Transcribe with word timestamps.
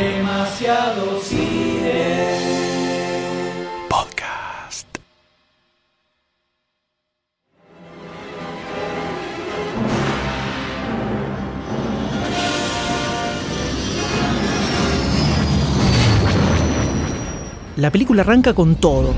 Demasiado 0.00 1.20
cine. 1.20 2.24
Podcast. 3.86 4.86
La 17.76 17.92
película 17.92 18.22
arranca 18.22 18.54
con 18.54 18.76
todo. 18.76 19.12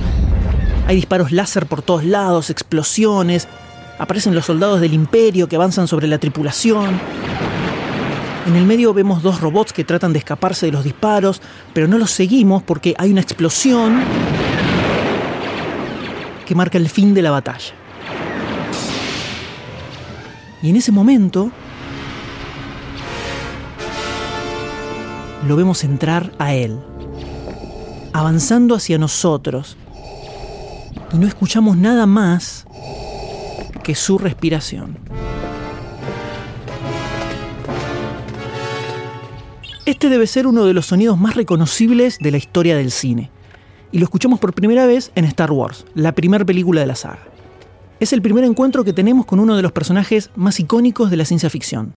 Hay 0.88 0.96
disparos 0.96 1.30
láser 1.30 1.66
por 1.66 1.82
todos 1.82 2.04
lados, 2.04 2.50
explosiones, 2.50 3.46
aparecen 4.00 4.34
los 4.34 4.46
soldados 4.46 4.80
del 4.80 4.94
imperio 4.94 5.48
que 5.48 5.54
avanzan 5.54 5.86
sobre 5.86 6.08
la 6.08 6.18
tripulación. 6.18 6.98
En 8.46 8.56
el 8.56 8.66
medio 8.66 8.92
vemos 8.92 9.22
dos 9.22 9.40
robots 9.40 9.72
que 9.72 9.84
tratan 9.84 10.12
de 10.12 10.18
escaparse 10.18 10.66
de 10.66 10.72
los 10.72 10.82
disparos, 10.82 11.40
pero 11.72 11.86
no 11.86 11.96
los 11.96 12.10
seguimos 12.10 12.62
porque 12.64 12.94
hay 12.98 13.12
una 13.12 13.20
explosión 13.20 14.02
que 16.44 16.54
marca 16.56 16.76
el 16.76 16.88
fin 16.88 17.14
de 17.14 17.22
la 17.22 17.30
batalla. 17.30 17.72
Y 20.60 20.70
en 20.70 20.76
ese 20.76 20.90
momento 20.90 21.52
lo 25.46 25.56
vemos 25.56 25.84
entrar 25.84 26.32
a 26.38 26.54
él, 26.54 26.78
avanzando 28.12 28.74
hacia 28.74 28.98
nosotros, 28.98 29.76
y 31.12 31.16
no 31.16 31.26
escuchamos 31.26 31.76
nada 31.76 32.06
más 32.06 32.66
que 33.84 33.94
su 33.94 34.18
respiración. 34.18 34.98
Este 39.92 40.08
debe 40.08 40.26
ser 40.26 40.46
uno 40.46 40.64
de 40.64 40.72
los 40.72 40.86
sonidos 40.86 41.20
más 41.20 41.34
reconocibles 41.34 42.16
de 42.18 42.30
la 42.30 42.38
historia 42.38 42.74
del 42.74 42.90
cine, 42.90 43.30
y 43.92 43.98
lo 43.98 44.04
escuchamos 44.04 44.40
por 44.40 44.54
primera 44.54 44.86
vez 44.86 45.12
en 45.16 45.26
Star 45.26 45.52
Wars, 45.52 45.84
la 45.94 46.12
primera 46.14 46.46
película 46.46 46.80
de 46.80 46.86
la 46.86 46.94
saga. 46.94 47.26
Es 48.00 48.14
el 48.14 48.22
primer 48.22 48.44
encuentro 48.44 48.84
que 48.84 48.94
tenemos 48.94 49.26
con 49.26 49.38
uno 49.38 49.54
de 49.54 49.60
los 49.60 49.70
personajes 49.70 50.30
más 50.34 50.58
icónicos 50.58 51.10
de 51.10 51.18
la 51.18 51.26
ciencia 51.26 51.50
ficción, 51.50 51.94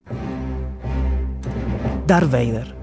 Darth 2.06 2.30
Vader. 2.30 2.74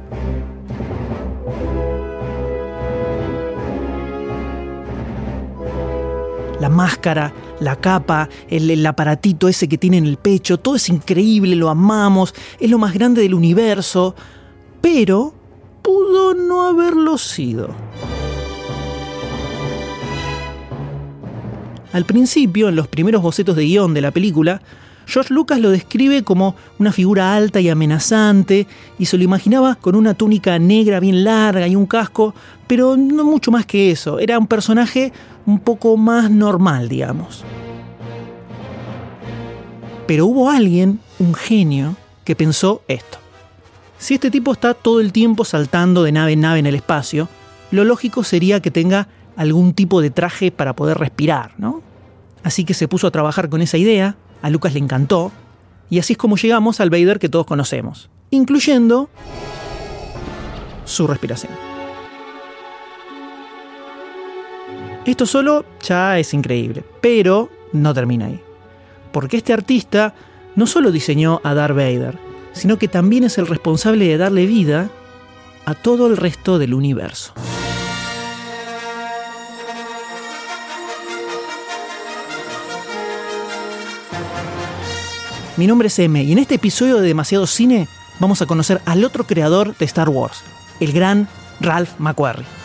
La 6.59 6.69
máscara, 6.69 7.31
la 7.59 7.75
capa, 7.75 8.29
el, 8.49 8.83
aparatito 8.83 9.47
ese 9.47 9.69
que 9.69 9.77
tiene 9.77 9.97
en 9.97 10.07
el 10.07 10.17
pecho, 10.17 10.57
todo 10.57 10.75
es 10.75 10.89
increíble, 10.89 11.55
lo 11.55 11.69
amamos, 11.69 12.33
es 12.59 12.71
lo 12.71 12.79
más 12.79 12.95
grande 12.95 13.21
del 13.21 13.35
universo, 13.35 14.15
pero 14.83 15.33
pudo 15.81 16.33
no 16.33 16.67
haberlo 16.67 17.17
sido. 17.17 17.69
Al 21.93 22.03
principio, 22.03 22.67
en 22.67 22.75
los 22.75 22.89
primeros 22.89 23.21
bocetos 23.21 23.55
de 23.55 23.63
guion 23.63 23.93
de 23.93 24.01
la 24.01 24.11
película, 24.11 24.61
George 25.05 25.33
Lucas 25.33 25.59
lo 25.61 25.69
describe 25.69 26.23
como 26.23 26.55
una 26.79 26.91
figura 26.91 27.33
alta 27.33 27.61
y 27.61 27.69
amenazante, 27.69 28.67
y 28.99 29.05
se 29.05 29.17
lo 29.17 29.23
imaginaba 29.23 29.75
con 29.75 29.95
una 29.95 30.15
túnica 30.15 30.59
negra 30.59 30.99
bien 30.99 31.23
larga 31.23 31.65
y 31.65 31.77
un 31.77 31.85
casco, 31.85 32.35
pero 32.67 32.97
no 32.97 33.23
mucho 33.23 33.51
más 33.51 33.65
que 33.65 33.89
eso, 33.89 34.19
era 34.19 34.37
un 34.37 34.47
personaje 34.47 35.13
un 35.45 35.59
poco 35.59 35.95
más 35.95 36.29
normal, 36.29 36.89
digamos. 36.89 37.45
Pero 40.07 40.25
hubo 40.25 40.49
alguien, 40.49 40.99
un 41.19 41.33
genio, 41.33 41.95
que 42.25 42.35
pensó 42.35 42.81
esto. 42.89 43.22
Si 44.03 44.15
este 44.15 44.29
tipo 44.29 44.51
está 44.51 44.73
todo 44.73 44.99
el 44.99 45.13
tiempo 45.13 45.45
saltando 45.45 46.03
de 46.03 46.11
nave 46.11 46.33
en 46.33 46.41
nave 46.41 46.59
en 46.59 46.65
el 46.65 46.75
espacio, 46.75 47.29
lo 47.71 47.85
lógico 47.85 48.25
sería 48.25 48.59
que 48.59 48.69
tenga 48.69 49.07
algún 49.37 49.73
tipo 49.73 50.01
de 50.01 50.09
traje 50.09 50.51
para 50.51 50.75
poder 50.75 50.97
respirar, 50.97 51.53
¿no? 51.57 51.81
Así 52.43 52.65
que 52.65 52.73
se 52.73 52.89
puso 52.89 53.07
a 53.07 53.11
trabajar 53.11 53.47
con 53.47 53.61
esa 53.61 53.77
idea, 53.77 54.17
a 54.41 54.49
Lucas 54.49 54.73
le 54.73 54.79
encantó, 54.79 55.31
y 55.89 55.99
así 55.99 56.11
es 56.11 56.17
como 56.17 56.35
llegamos 56.35 56.81
al 56.81 56.89
Vader 56.89 57.17
que 57.17 57.29
todos 57.29 57.45
conocemos, 57.45 58.09
incluyendo 58.29 59.09
su 60.83 61.07
respiración. 61.07 61.53
Esto 65.05 65.25
solo 65.25 65.63
ya 65.81 66.19
es 66.19 66.33
increíble, 66.33 66.83
pero 66.99 67.49
no 67.71 67.93
termina 67.93 68.25
ahí. 68.25 68.41
Porque 69.13 69.37
este 69.37 69.53
artista 69.53 70.13
no 70.57 70.67
solo 70.67 70.91
diseñó 70.91 71.39
a 71.45 71.53
Darth 71.53 71.77
Vader, 71.77 72.32
sino 72.53 72.77
que 72.77 72.87
también 72.87 73.23
es 73.23 73.37
el 73.37 73.47
responsable 73.47 74.05
de 74.07 74.17
darle 74.17 74.45
vida 74.45 74.89
a 75.65 75.73
todo 75.75 76.07
el 76.07 76.17
resto 76.17 76.59
del 76.59 76.73
universo. 76.73 77.33
Mi 85.55 85.67
nombre 85.67 85.87
es 85.87 85.99
M 85.99 86.23
y 86.23 86.31
en 86.31 86.39
este 86.39 86.55
episodio 86.55 86.99
de 86.99 87.07
Demasiado 87.07 87.45
Cine 87.45 87.87
vamos 88.19 88.41
a 88.41 88.47
conocer 88.47 88.81
al 88.85 89.03
otro 89.03 89.25
creador 89.25 89.77
de 89.77 89.85
Star 89.85 90.09
Wars, 90.09 90.43
el 90.79 90.91
gran 90.91 91.27
Ralph 91.61 91.91
McQuarrie. 91.99 92.62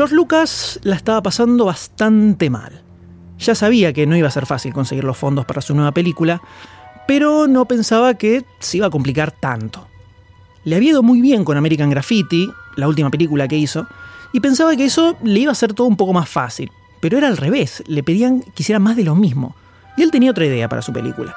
George 0.00 0.14
Lucas 0.14 0.80
la 0.82 0.96
estaba 0.96 1.22
pasando 1.22 1.66
bastante 1.66 2.48
mal. 2.48 2.80
Ya 3.38 3.54
sabía 3.54 3.92
que 3.92 4.06
no 4.06 4.16
iba 4.16 4.28
a 4.28 4.30
ser 4.30 4.46
fácil 4.46 4.72
conseguir 4.72 5.04
los 5.04 5.18
fondos 5.18 5.44
para 5.44 5.60
su 5.60 5.74
nueva 5.74 5.92
película, 5.92 6.40
pero 7.06 7.46
no 7.46 7.66
pensaba 7.66 8.14
que 8.14 8.42
se 8.60 8.78
iba 8.78 8.86
a 8.86 8.90
complicar 8.90 9.30
tanto. 9.30 9.86
Le 10.64 10.76
había 10.76 10.92
ido 10.92 11.02
muy 11.02 11.20
bien 11.20 11.44
con 11.44 11.58
American 11.58 11.90
Graffiti, 11.90 12.48
la 12.76 12.88
última 12.88 13.10
película 13.10 13.46
que 13.46 13.58
hizo, 13.58 13.88
y 14.32 14.40
pensaba 14.40 14.74
que 14.74 14.86
eso 14.86 15.18
le 15.22 15.40
iba 15.40 15.50
a 15.50 15.52
hacer 15.52 15.74
todo 15.74 15.86
un 15.86 15.98
poco 15.98 16.14
más 16.14 16.30
fácil. 16.30 16.72
Pero 17.02 17.18
era 17.18 17.28
al 17.28 17.36
revés, 17.36 17.84
le 17.86 18.02
pedían 18.02 18.40
que 18.40 18.62
hiciera 18.62 18.78
más 18.78 18.96
de 18.96 19.04
lo 19.04 19.14
mismo. 19.14 19.54
Y 19.98 20.02
él 20.02 20.10
tenía 20.10 20.30
otra 20.30 20.46
idea 20.46 20.66
para 20.70 20.80
su 20.80 20.94
película. 20.94 21.36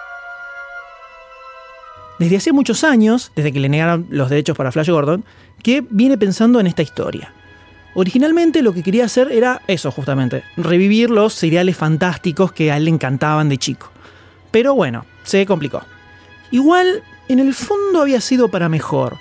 Desde 2.17 2.37
hace 2.37 2.53
muchos 2.53 2.85
años, 2.85 3.33
desde 3.35 3.51
que 3.51 3.59
le 3.59 3.67
negaron 3.67 4.07
los 4.09 4.29
derechos 4.29 4.55
para 4.55 4.71
Flash 4.71 4.89
Gordon, 4.89 5.25
que 5.61 5.85
viene 5.89 6.17
pensando 6.17 6.61
en 6.61 6.67
esta 6.67 6.81
historia. 6.81 7.33
Originalmente 7.95 8.63
lo 8.63 8.73
que 8.73 8.81
quería 8.81 9.05
hacer 9.05 9.31
era 9.31 9.61
eso 9.67 9.91
justamente, 9.91 10.43
revivir 10.57 11.09
los 11.09 11.33
seriales 11.33 11.77
fantásticos 11.77 12.51
que 12.51 12.71
a 12.71 12.77
él 12.77 12.85
le 12.85 12.91
encantaban 12.91 13.49
de 13.49 13.57
chico. 13.57 13.91
Pero 14.51 14.73
bueno, 14.73 15.05
se 15.23 15.45
complicó. 15.45 15.81
Igual, 16.49 17.03
en 17.27 17.39
el 17.39 17.53
fondo 17.53 18.01
había 18.01 18.19
sido 18.19 18.49
para 18.49 18.69
mejor. 18.69 19.17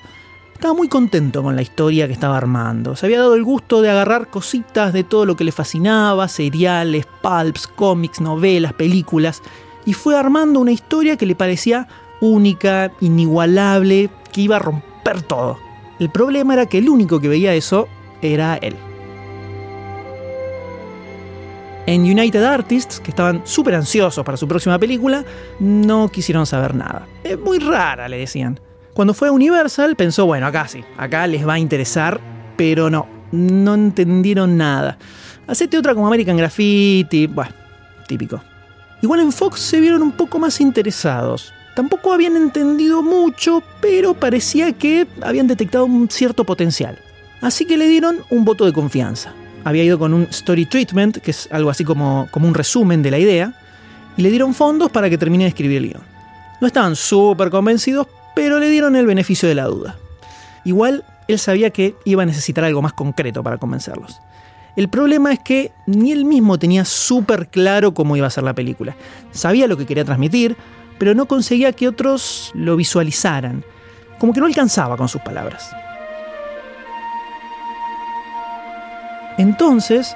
Estaba 0.55 0.75
muy 0.75 0.89
contento 0.89 1.43
con 1.43 1.57
la 1.57 1.63
historia 1.63 2.07
que 2.07 2.13
estaba 2.13 2.37
armando. 2.37 2.97
Se 2.97 3.07
había 3.07 3.19
dado 3.19 3.35
el 3.35 3.43
gusto 3.43 3.83
de 3.83 3.91
agarrar 3.91 4.29
cositas 4.29 4.93
de 4.93 5.05
todo 5.05 5.27
lo 5.27 5.37
que 5.37 5.45
le 5.45 5.53
fascinaba, 5.53 6.29
seriales, 6.29 7.07
pulps, 7.21 7.67
cómics, 7.67 8.21
novelas, 8.21 8.73
películas, 8.73 9.43
y 9.85 9.93
fue 9.93 10.17
armando 10.17 10.61
una 10.61 10.73
historia 10.73 11.17
que 11.17 11.27
le 11.27 11.35
parecía 11.35 11.89
única, 12.21 12.93
inigualable, 13.01 14.09
que 14.33 14.43
iba 14.43 14.57
a 14.57 14.61
romper 14.61 15.23
todo. 15.23 15.59
El 15.99 16.11
problema 16.11 16.55
era 16.55 16.67
que 16.67 16.79
el 16.79 16.89
único 16.89 17.21
que 17.21 17.29
veía 17.29 17.55
eso 17.55 17.89
era 18.23 18.57
él. 18.57 18.77
En 21.85 22.03
United 22.03 22.45
Artists, 22.45 23.01
que 23.01 23.11
estaban 23.11 23.43
súper 23.45 23.75
ansiosos 23.75 24.25
para 24.25 24.37
su 24.37 24.47
próxima 24.47 24.79
película, 24.79 25.25
no 25.59 26.09
quisieron 26.09 26.47
saber 26.47 26.75
nada. 26.77 27.07
Es 27.25 27.39
muy 27.39 27.59
rara, 27.59 28.09
le 28.09 28.19
decían. 28.19 28.61
Cuando 28.95 29.15
fue 29.15 29.29
a 29.29 29.33
Universal, 29.33 29.97
pensó, 29.97 30.27
bueno, 30.27 30.47
acá 30.47 30.69
sí, 30.69 30.85
acá 30.97 31.27
les 31.27 31.47
va 31.47 31.55
a 31.55 31.59
interesar, 31.59 32.21
pero 32.57 32.89
no, 32.89 33.09
no 33.33 33.75
entendieron 33.75 34.57
nada. 34.57 34.97
Hacete 35.49 35.77
otra 35.77 35.95
como 35.95 36.07
American 36.07 36.37
Graffiti, 36.37 37.27
bueno, 37.27 37.53
típico. 38.07 38.41
Igual 39.03 39.21
en 39.21 39.33
Fox 39.33 39.61
se 39.61 39.81
vieron 39.81 40.03
un 40.03 40.13
poco 40.13 40.39
más 40.39 40.61
interesados. 40.61 41.53
Tampoco 41.75 42.13
habían 42.13 42.37
entendido 42.37 43.03
mucho, 43.03 43.63
pero 43.81 44.15
parecía 44.15 44.73
que 44.73 45.09
habían 45.23 45.49
detectado 45.49 45.87
un 45.87 46.09
cierto 46.09 46.45
potencial. 46.45 46.99
Así 47.43 47.67
que 47.67 47.77
le 47.77 47.89
dieron 47.89 48.21
un 48.31 48.45
voto 48.45 48.65
de 48.65 48.73
confianza. 48.73 49.35
Había 49.65 49.85
ido 49.85 49.99
con 49.99 50.15
un 50.15 50.23
story 50.31 50.65
treatment, 50.65 51.19
que 51.19 51.33
es 51.33 51.49
algo 51.51 51.71
así 51.71 51.85
como, 51.85 52.29
como 52.31 52.49
un 52.49 52.55
resumen 52.55 53.03
de 53.03 53.11
la 53.11 53.19
idea, 53.19 53.53
y 54.17 54.23
le 54.23 54.31
dieron 54.31 54.55
fondos 54.55 54.91
para 54.91 55.11
que 55.11 55.19
termine 55.19 55.45
de 55.45 55.49
escribir 55.49 55.79
el 55.79 55.89
guion. 55.89 56.03
No 56.61 56.67
estaban 56.69 56.95
súper 56.95 57.51
convencidos, 57.51 58.07
pero 58.35 58.61
le 58.61 58.71
dieron 58.71 58.95
el 58.95 59.07
beneficio 59.07 59.49
de 59.49 59.57
la 59.57 59.65
duda. 59.65 59.99
Igual, 60.65 61.05
él 61.27 61.39
sabía 61.39 61.71
que 61.71 61.97
iba 62.05 62.23
a 62.23 62.27
necesitar 62.27 62.65
algo 62.65 62.81
más 62.81 62.93
concreto 62.93 63.43
para 63.43 63.59
convencerlos. 63.59 64.21
El 64.77 64.89
problema 64.89 65.33
es 65.33 65.41
que 65.41 65.73
ni 65.87 66.13
él 66.13 66.25
mismo 66.25 66.59
tenía 66.59 66.85
súper 66.85 67.49
claro 67.49 67.93
cómo 67.93 68.17
iba 68.17 68.27
a 68.27 68.31
ser 68.31 68.45
la 68.45 68.55
película. 68.55 68.97
Sabía 69.33 69.67
lo 69.67 69.77
que 69.77 69.85
quería 69.87 70.05
transmitir, 70.05 70.57
pero 70.99 71.15
no 71.15 71.27
conseguía 71.27 71.73
que 71.73 71.89
otros 71.89 72.53
lo 72.55 72.77
visualizaran. 72.77 73.65
Como 74.19 74.33
que 74.33 74.41
no 74.41 74.47
alcanzaba 74.47 74.97
con 74.97 75.09
sus 75.09 75.21
palabras. 75.21 75.69
Entonces, 79.39 80.15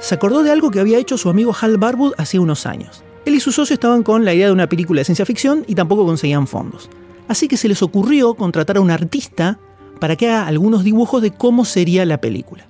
se 0.00 0.14
acordó 0.14 0.42
de 0.42 0.50
algo 0.50 0.70
que 0.70 0.80
había 0.80 0.98
hecho 0.98 1.18
su 1.18 1.28
amigo 1.28 1.54
Hal 1.58 1.76
Barwood 1.78 2.14
hace 2.16 2.38
unos 2.38 2.66
años. 2.66 3.04
Él 3.24 3.34
y 3.34 3.40
su 3.40 3.52
socio 3.52 3.74
estaban 3.74 4.02
con 4.02 4.24
la 4.24 4.32
idea 4.32 4.46
de 4.46 4.52
una 4.52 4.68
película 4.68 5.00
de 5.00 5.04
ciencia 5.04 5.26
ficción 5.26 5.64
y 5.66 5.74
tampoco 5.74 6.06
conseguían 6.06 6.46
fondos. 6.46 6.88
Así 7.28 7.48
que 7.48 7.56
se 7.56 7.68
les 7.68 7.82
ocurrió 7.82 8.34
contratar 8.34 8.78
a 8.78 8.80
un 8.80 8.90
artista 8.90 9.58
para 10.00 10.16
que 10.16 10.28
haga 10.28 10.46
algunos 10.46 10.82
dibujos 10.82 11.22
de 11.22 11.30
cómo 11.30 11.64
sería 11.64 12.04
la 12.06 12.20
película. 12.20 12.66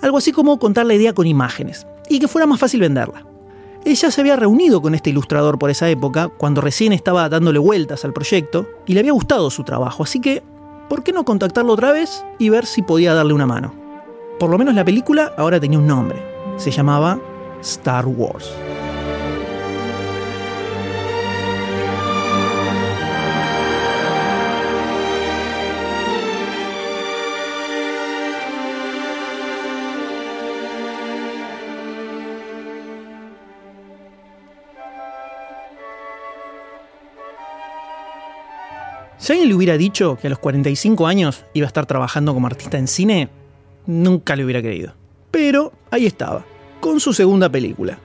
Algo 0.00 0.16
así 0.16 0.32
como 0.32 0.58
contar 0.58 0.86
la 0.86 0.94
idea 0.94 1.12
con 1.12 1.26
imágenes, 1.26 1.86
y 2.08 2.18
que 2.18 2.28
fuera 2.28 2.46
más 2.46 2.60
fácil 2.60 2.80
venderla. 2.80 3.26
Ella 3.84 4.10
se 4.10 4.20
había 4.20 4.36
reunido 4.36 4.80
con 4.80 4.94
este 4.94 5.10
ilustrador 5.10 5.58
por 5.58 5.70
esa 5.70 5.90
época, 5.90 6.28
cuando 6.28 6.60
recién 6.60 6.92
estaba 6.92 7.28
dándole 7.28 7.58
vueltas 7.58 8.04
al 8.04 8.12
proyecto, 8.12 8.68
y 8.86 8.94
le 8.94 9.00
había 9.00 9.12
gustado 9.12 9.50
su 9.50 9.64
trabajo, 9.64 10.04
así 10.04 10.20
que, 10.20 10.42
¿por 10.88 11.02
qué 11.02 11.12
no 11.12 11.24
contactarlo 11.24 11.72
otra 11.72 11.92
vez 11.92 12.24
y 12.38 12.48
ver 12.48 12.66
si 12.66 12.82
podía 12.82 13.12
darle 13.12 13.34
una 13.34 13.46
mano? 13.46 13.79
Por 14.40 14.48
lo 14.48 14.56
menos 14.56 14.74
la 14.74 14.86
película 14.86 15.34
ahora 15.36 15.60
tenía 15.60 15.78
un 15.78 15.86
nombre, 15.86 16.16
se 16.56 16.70
llamaba 16.70 17.20
Star 17.60 18.06
Wars. 18.06 18.50
Si 39.18 39.32
alguien 39.32 39.50
le 39.50 39.54
hubiera 39.54 39.76
dicho 39.76 40.16
que 40.16 40.28
a 40.28 40.30
los 40.30 40.38
45 40.38 41.06
años 41.06 41.44
iba 41.52 41.66
a 41.66 41.68
estar 41.68 41.84
trabajando 41.84 42.32
como 42.32 42.46
artista 42.46 42.78
en 42.78 42.88
cine, 42.88 43.28
nunca 43.86 44.36
le 44.36 44.44
hubiera 44.44 44.62
creído. 44.62 44.94
Pero 45.30 45.72
ahí 45.90 46.06
estaba, 46.06 46.44
con 46.80 47.00
su 47.00 47.12
segunda 47.12 47.48
película. 47.48 47.98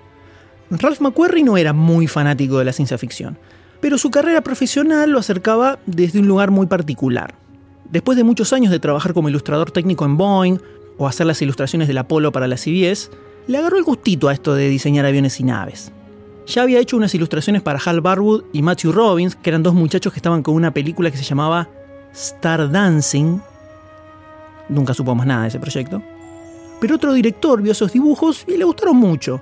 Ralph 0.70 1.00
McQuarrie 1.00 1.44
no 1.44 1.58
era 1.58 1.74
muy 1.74 2.08
fanático 2.08 2.60
de 2.60 2.66
la 2.66 2.74
ciencia 2.74 2.98
ficción, 2.98 3.38
pero 3.82 3.98
su 3.98 4.10
carrera 4.10 4.42
profesional 4.42 5.12
lo 5.12 5.20
acercaba 5.20 5.80
desde 5.86 6.20
un 6.20 6.28
lugar 6.28 6.52
muy 6.52 6.68
particular. 6.68 7.36
Después 7.92 8.18
de 8.18 8.24
muchos 8.24 8.52
años 8.52 8.72
de 8.72 8.80
trabajar 8.80 9.14
como 9.14 9.30
ilustrador 9.30 9.72
técnico 9.72 10.06
en 10.06 10.18
Boeing 10.18 10.58
o 10.98 11.08
hacer 11.08 11.28
las 11.28 11.42
ilustraciones 11.42 11.88
del 11.88 12.00
Apolo 12.00 12.32
para 12.32 12.48
la 12.48 12.58
CBS, 12.58 13.12
le 13.48 13.58
agarró 13.58 13.78
el 13.78 13.84
gustito 13.84 14.28
a 14.28 14.34
esto 14.34 14.56
de 14.56 14.70
diseñar 14.70 15.06
aviones 15.06 15.40
y 15.40 15.44
naves. 15.44 15.92
Ya 16.48 16.64
había 16.64 16.80
hecho 16.80 16.98
unas 16.98 17.14
ilustraciones 17.14 17.62
para 17.62 17.80
Hal 17.84 18.02
Barwood 18.02 18.46
y 18.54 18.62
Matthew 18.62 18.92
Robbins, 18.92 19.36
que 19.36 19.50
eran 19.50 19.64
dos 19.64 19.74
muchachos 19.74 20.14
que 20.14 20.20
estaban 20.20 20.44
con 20.44 20.56
una 20.56 20.72
película 20.72 21.12
que 21.12 21.18
se 21.18 21.24
llamaba 21.24 21.70
Star 22.14 22.72
Dancing. 22.72 23.40
Nunca 24.70 24.94
supo 24.94 25.16
más 25.16 25.28
nada 25.28 25.44
de 25.44 25.48
ese 25.50 25.60
proyecto. 25.60 26.02
Pero 26.80 26.96
otro 26.96 27.14
director 27.14 27.62
vio 27.62 27.72
esos 27.72 27.94
dibujos 27.94 28.44
y 28.48 28.58
le 28.58 28.66
gustaron 28.66 28.98
mucho. 28.98 29.42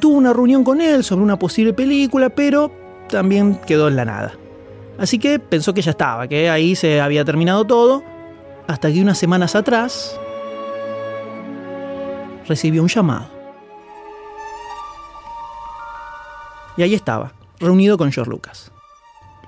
Tuvo 0.00 0.16
una 0.16 0.32
reunión 0.32 0.64
con 0.64 0.80
él 0.80 1.04
sobre 1.04 1.22
una 1.22 1.38
posible 1.38 1.72
película, 1.72 2.28
pero 2.30 2.70
también 3.08 3.58
quedó 3.66 3.88
en 3.88 3.96
la 3.96 4.04
nada. 4.04 4.34
Así 4.98 5.18
que 5.18 5.38
pensó 5.38 5.74
que 5.74 5.82
ya 5.82 5.90
estaba, 5.90 6.26
que 6.28 6.48
ahí 6.48 6.74
se 6.74 7.00
había 7.00 7.24
terminado 7.24 7.64
todo, 7.64 8.02
hasta 8.66 8.90
que 8.90 9.00
unas 9.00 9.18
semanas 9.18 9.54
atrás 9.54 10.18
recibió 12.46 12.82
un 12.82 12.88
llamado. 12.88 13.28
Y 16.76 16.82
ahí 16.82 16.94
estaba, 16.94 17.32
reunido 17.58 17.96
con 17.96 18.12
George 18.12 18.30
Lucas. 18.30 18.72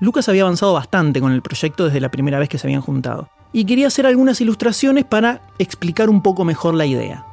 Lucas 0.00 0.28
había 0.28 0.42
avanzado 0.42 0.72
bastante 0.74 1.20
con 1.20 1.32
el 1.32 1.42
proyecto 1.42 1.86
desde 1.86 2.00
la 2.00 2.10
primera 2.10 2.38
vez 2.38 2.48
que 2.48 2.58
se 2.58 2.66
habían 2.66 2.80
juntado, 2.80 3.28
y 3.52 3.64
quería 3.64 3.86
hacer 3.86 4.06
algunas 4.06 4.40
ilustraciones 4.40 5.04
para 5.04 5.42
explicar 5.58 6.10
un 6.10 6.22
poco 6.22 6.44
mejor 6.44 6.74
la 6.74 6.86
idea. 6.86 7.24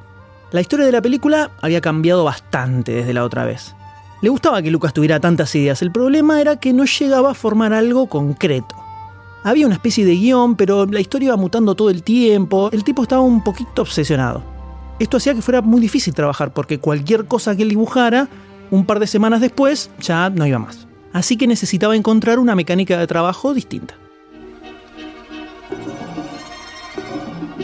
La 0.51 0.61
historia 0.61 0.85
de 0.85 0.91
la 0.91 1.01
película 1.01 1.51
había 1.61 1.81
cambiado 1.81 2.23
bastante 2.23 2.93
desde 2.93 3.13
la 3.13 3.23
otra 3.23 3.45
vez. 3.45 3.75
Le 4.21 4.29
gustaba 4.29 4.61
que 4.61 4.71
Lucas 4.71 4.93
tuviera 4.93 5.19
tantas 5.19 5.53
ideas, 5.55 5.81
el 5.81 5.91
problema 5.91 6.39
era 6.39 6.55
que 6.55 6.73
no 6.73 6.85
llegaba 6.85 7.31
a 7.31 7.35
formar 7.35 7.73
algo 7.73 8.07
concreto. 8.07 8.75
Había 9.43 9.67
una 9.67 9.75
especie 9.75 10.05
de 10.05 10.15
guion, 10.15 10.55
pero 10.55 10.85
la 10.85 10.99
historia 10.99 11.27
iba 11.27 11.37
mutando 11.37 11.75
todo 11.75 11.89
el 11.89 12.01
tiempo, 12.01 12.69
el 12.71 12.83
tipo 12.83 13.03
estaba 13.03 13.21
un 13.21 13.43
poquito 13.43 13.81
obsesionado. 13.81 14.41
Esto 14.97 15.17
hacía 15.17 15.35
que 15.35 15.41
fuera 15.41 15.61
muy 15.61 15.81
difícil 15.81 16.13
trabajar 16.13 16.53
porque 16.53 16.79
cualquier 16.79 17.25
cosa 17.25 17.55
que 17.55 17.63
él 17.63 17.69
dibujara 17.69 18.29
un 18.71 18.85
par 18.85 18.99
de 18.99 19.07
semanas 19.07 19.41
después 19.41 19.91
ya 19.99 20.29
no 20.29 20.47
iba 20.47 20.57
más. 20.57 20.87
Así 21.11 21.37
que 21.37 21.47
necesitaba 21.47 21.95
encontrar 21.95 22.39
una 22.39 22.55
mecánica 22.55 22.97
de 22.97 23.07
trabajo 23.07 23.53
distinta. 23.53 23.95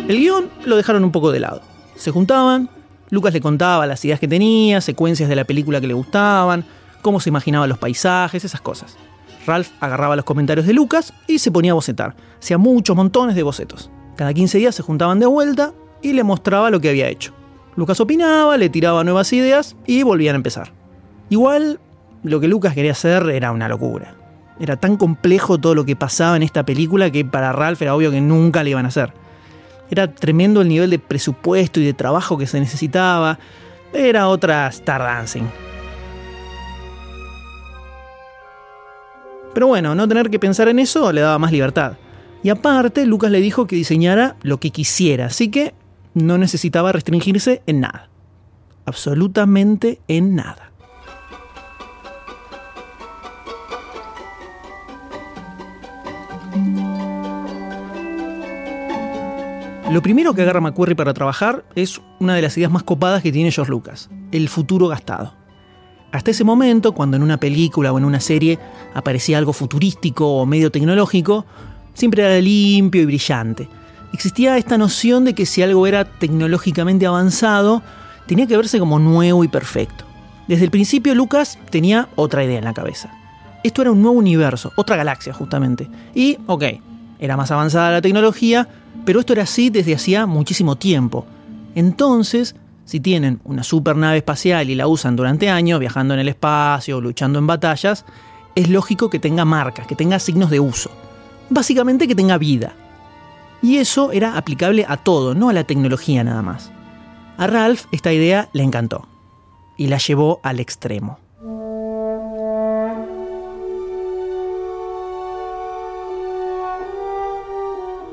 El 0.08 0.18
guion 0.18 0.50
lo 0.66 0.76
dejaron 0.76 1.04
un 1.04 1.12
poco 1.12 1.32
de 1.32 1.40
lado. 1.40 1.62
Se 1.96 2.12
juntaban, 2.12 2.70
Lucas 3.10 3.34
le 3.34 3.42
contaba 3.42 3.86
las 3.86 4.04
ideas 4.04 4.20
que 4.20 4.28
tenía, 4.28 4.82
secuencias 4.82 5.30
de 5.30 5.36
la 5.36 5.44
película 5.44 5.80
que 5.80 5.88
le 5.88 5.94
gustaban, 5.94 6.66
cómo 7.02 7.20
se 7.20 7.30
imaginaba 7.30 7.68
los 7.68 7.78
paisajes, 7.78 8.44
esas 8.44 8.62
cosas. 8.62 8.98
Ralph 9.46 9.70
agarraba 9.80 10.16
los 10.16 10.26
comentarios 10.26 10.66
de 10.66 10.74
Lucas 10.74 11.14
y 11.28 11.40
se 11.40 11.52
ponía 11.52 11.72
a 11.72 11.76
bocetar. 11.76 12.16
Hacía 12.40 12.58
muchos 12.58 12.96
montones 12.96 13.36
de 13.36 13.44
bocetos. 13.44 13.90
Cada 14.16 14.34
15 14.34 14.58
días 14.58 14.76
se 14.76 14.84
juntaban 14.84 15.20
de 15.20 15.26
vuelta 15.26 15.74
y 16.02 16.14
le 16.14 16.24
mostraba 16.24 16.70
lo 16.70 16.80
que 16.80 16.90
había 16.90 17.10
hecho. 17.10 17.34
Lucas 17.76 18.00
opinaba, 18.00 18.58
le 18.58 18.70
tiraba 18.70 19.04
nuevas 19.04 19.32
ideas 19.34 19.76
y 19.86 20.04
volvían 20.04 20.36
a 20.36 20.38
empezar. 20.38 20.74
Igual, 21.30 21.80
lo 22.24 22.40
que 22.40 22.48
Lucas 22.48 22.74
quería 22.74 22.92
hacer 22.92 23.30
era 23.30 23.52
una 23.52 23.70
locura. 23.70 24.16
Era 24.60 24.76
tan 24.78 24.98
complejo 24.98 25.58
todo 25.58 25.74
lo 25.74 25.86
que 25.86 25.96
pasaba 25.96 26.36
en 26.36 26.44
esta 26.44 26.66
película 26.66 27.10
que 27.12 27.26
para 27.26 27.52
Ralph 27.52 27.82
era 27.82 27.96
obvio 27.96 28.12
que 28.12 28.22
nunca 28.22 28.64
le 28.64 28.72
iban 28.72 28.86
a 28.86 28.90
hacer. 28.90 29.14
Era 29.92 30.12
tremendo 30.12 30.62
el 30.62 30.70
nivel 30.70 30.90
de 30.90 31.00
presupuesto 31.00 31.80
y 31.80 31.86
de 31.86 31.94
trabajo 31.94 32.38
que 32.38 32.48
se 32.48 32.60
necesitaba. 32.60 33.38
Era 33.94 34.30
otra 34.30 34.68
Star 34.68 35.02
Dancing. 35.02 35.44
Pero 39.54 39.68
bueno, 39.68 39.94
no 39.94 40.08
tener 40.08 40.30
que 40.30 40.40
pensar 40.40 40.70
en 40.70 40.80
eso 40.80 41.12
le 41.12 41.22
daba 41.22 41.38
más 41.38 41.52
libertad. 41.52 41.98
Y 42.42 42.50
aparte, 42.50 43.06
Lucas 43.06 43.32
le 43.32 43.42
dijo 43.42 43.68
que 43.68 43.76
diseñara 43.76 44.38
lo 44.42 44.60
que 44.60 44.72
quisiera, 44.72 45.26
así 45.26 45.52
que 45.52 45.76
no 46.14 46.38
necesitaba 46.38 46.92
restringirse 46.92 47.62
en 47.68 47.82
nada. 47.82 48.10
Absolutamente 48.86 50.00
en 50.08 50.36
nada. 50.36 50.71
Lo 59.92 60.02
primero 60.02 60.34
que 60.34 60.42
agarra 60.42 60.62
McQuarrie 60.62 60.96
para 60.96 61.14
trabajar 61.14 61.66
es 61.76 62.00
una 62.22 62.34
de 62.34 62.42
las 62.42 62.56
ideas 62.58 62.72
más 62.72 62.84
copadas 62.84 63.22
que 63.22 63.34
tiene 63.34 63.52
George 63.52 63.72
Lucas, 63.72 64.10
el 64.32 64.48
futuro 64.48 64.88
gastado. 64.88 65.34
Hasta 66.14 66.32
ese 66.32 66.46
momento, 66.46 66.94
cuando 66.94 67.18
en 67.18 67.24
una 67.24 67.36
película 67.36 67.92
o 67.92 67.98
en 67.98 68.06
una 68.06 68.22
serie 68.22 68.58
aparecía 68.94 69.38
algo 69.38 69.52
futurístico 69.52 70.38
o 70.38 70.46
medio 70.46 70.72
tecnológico, 70.72 71.46
siempre 71.94 72.24
era 72.24 72.40
limpio 72.40 73.02
y 73.02 73.06
brillante. 73.06 73.68
Existía 74.14 74.58
esta 74.58 74.78
noción 74.78 75.26
de 75.26 75.36
que 75.36 75.46
si 75.46 75.62
algo 75.62 75.86
era 75.86 76.06
tecnológicamente 76.06 77.06
avanzado, 77.06 77.84
tenía 78.28 78.48
que 78.48 78.56
verse 78.56 78.80
como 78.80 78.98
nuevo 78.98 79.44
y 79.44 79.50
perfecto. 79.50 80.06
Desde 80.48 80.64
el 80.64 80.72
principio 80.72 81.14
Lucas 81.16 81.60
tenía 81.70 82.08
otra 82.16 82.46
idea 82.46 82.60
en 82.60 82.64
la 82.64 82.74
cabeza. 82.74 83.12
Esto 83.62 83.82
era 83.82 83.92
un 83.92 84.02
nuevo 84.02 84.18
universo, 84.18 84.72
otra 84.78 84.96
galaxia 84.96 85.34
justamente. 85.34 85.90
Y, 86.16 86.38
ok, 86.48 86.64
era 87.20 87.36
más 87.36 87.52
avanzada 87.52 87.92
la 87.92 88.02
tecnología, 88.02 88.70
pero 89.06 89.20
esto 89.20 89.34
era 89.34 89.44
así 89.44 89.70
desde 89.70 89.96
hacía 89.96 90.26
muchísimo 90.26 90.76
tiempo. 90.76 91.26
Entonces, 91.76 92.56
si 92.86 93.00
tienen 93.00 93.40
una 93.44 93.64
supernave 93.64 94.18
espacial 94.18 94.70
y 94.70 94.76
la 94.76 94.88
usan 94.88 95.16
durante 95.16 95.50
años, 95.50 95.80
viajando 95.80 96.14
en 96.14 96.20
el 96.20 96.30
espacio 96.30 97.00
luchando 97.02 97.40
en 97.40 97.48
batallas, 97.48 98.06
es 98.56 98.70
lógico 98.70 99.10
que 99.10 99.20
tenga 99.20 99.46
marcas, 99.46 99.88
que 99.88 99.96
tenga 99.96 100.20
signos 100.20 100.50
de 100.50 100.60
uso. 100.60 100.92
Básicamente 101.50 102.08
que 102.08 102.16
tenga 102.16 102.38
vida. 102.38 102.74
Y 103.62 103.78
eso 103.78 104.12
era 104.12 104.38
aplicable 104.38 104.86
a 104.88 104.98
todo, 104.98 105.36
no 105.36 105.50
a 105.50 105.54
la 105.54 105.64
tecnología 105.64 106.24
nada 106.24 106.42
más. 106.42 106.72
A 107.38 107.48
Ralph 107.48 107.86
esta 107.92 108.12
idea 108.12 108.50
le 108.54 108.64
encantó 108.64 109.08
y 109.78 109.88
la 109.88 109.98
llevó 109.98 110.40
al 110.44 110.60
extremo. 110.60 111.20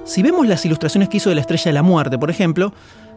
Si 0.08 0.22
vemos 0.22 0.46
las 0.46 0.64
ilustraciones 0.64 1.10
que 1.10 1.18
hizo 1.18 1.28
de 1.28 1.34
la 1.34 1.42
Estrella 1.42 1.64
de 1.66 1.74
la 1.74 1.82
Muerte, 1.82 2.16
por 2.16 2.30
ejemplo, 2.30 2.72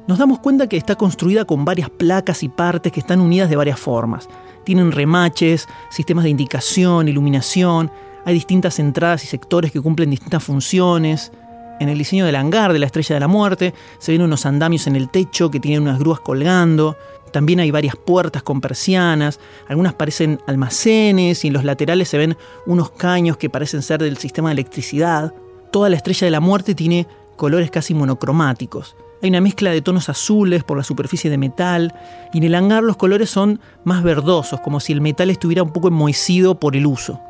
nos 0.08 0.18
damos 0.18 0.40
cuenta 0.40 0.68
que 0.68 0.76
está 0.76 0.98
construida 0.98 1.46
con 1.46 1.64
varias 1.64 1.90
placas 1.90 2.44
y 2.44 2.50
partes 2.50 2.92
que 2.92 3.00
están 3.00 3.22
unidas 3.22 3.50
de 3.50 3.56
varias 3.56 3.80
formas. 3.80 4.28
Tienen 4.66 4.92
remaches, 4.92 5.70
sistemas 5.90 6.26
de 6.26 6.32
indicación, 6.32 7.08
iluminación, 7.08 7.90
hay 8.26 8.34
distintas 8.34 8.78
entradas 8.78 9.24
y 9.24 9.28
sectores 9.28 9.72
que 9.72 9.80
cumplen 9.80 10.10
distintas 10.10 10.44
funciones. 10.44 11.32
en 11.80 11.88
el 11.88 11.98
diseño 11.98 12.26
del 12.26 12.36
hangar 12.36 12.74
de 12.74 12.80
la 12.80 12.88
Estrella 12.88 13.16
de 13.16 13.22
la 13.22 13.28
Muerte, 13.28 13.74
se 13.98 14.12
ven 14.12 14.22
unos 14.22 14.46
andamios 14.46 14.86
en 14.86 14.98
el 14.98 15.10
techo 15.10 15.50
que 15.50 15.62
tienen 15.62 15.82
unas 15.82 15.98
grúas 15.98 16.20
colgando, 16.20 16.96
también 17.32 17.62
hay 17.62 17.72
varias 17.72 17.96
puertas 17.96 18.44
con 18.44 18.60
persianas, 18.60 19.40
algunas 19.68 19.94
parecen 19.94 20.42
almacenes 20.46 21.44
y 21.46 21.48
en 21.48 21.54
los 21.54 21.64
laterales 21.64 22.10
se 22.10 22.18
ven 22.18 22.38
unos 22.68 22.92
caños 22.92 23.38
que 23.38 23.50
parecen 23.50 23.82
ser 23.82 24.04
del 24.04 24.18
sistema 24.18 24.50
de 24.50 24.54
electricidad. 24.54 25.34
Toda 25.72 25.90
la 25.90 25.96
Estrella 25.96 26.26
de 26.28 26.32
la 26.32 26.42
Muerte 26.42 26.76
tiene 26.76 27.08
colores 27.38 27.72
casi 27.72 27.94
monocromáticos. 27.94 28.96
Hay 29.24 29.30
una 29.30 29.40
mezcla 29.40 29.72
de 29.72 29.82
tonos 29.82 30.10
azules 30.10 30.64
por 30.66 30.78
la 30.78 30.84
superficie 30.84 31.30
de 31.30 31.38
metal 31.38 31.94
y 32.34 32.40
en 32.40 32.44
el 32.44 32.56
hangar 32.56 32.84
los 32.84 32.98
colores 32.98 33.30
son 33.30 33.62
más 33.86 34.04
verdosos, 34.04 34.60
como 34.60 34.82
si 34.82 34.92
el 34.92 35.00
metal 35.00 35.30
estuviera 35.30 35.64
un 35.64 35.72
poco 35.72 35.88
enmohecido 35.88 36.60
por 36.60 36.76
el 36.76 36.86
uso. 36.86 37.22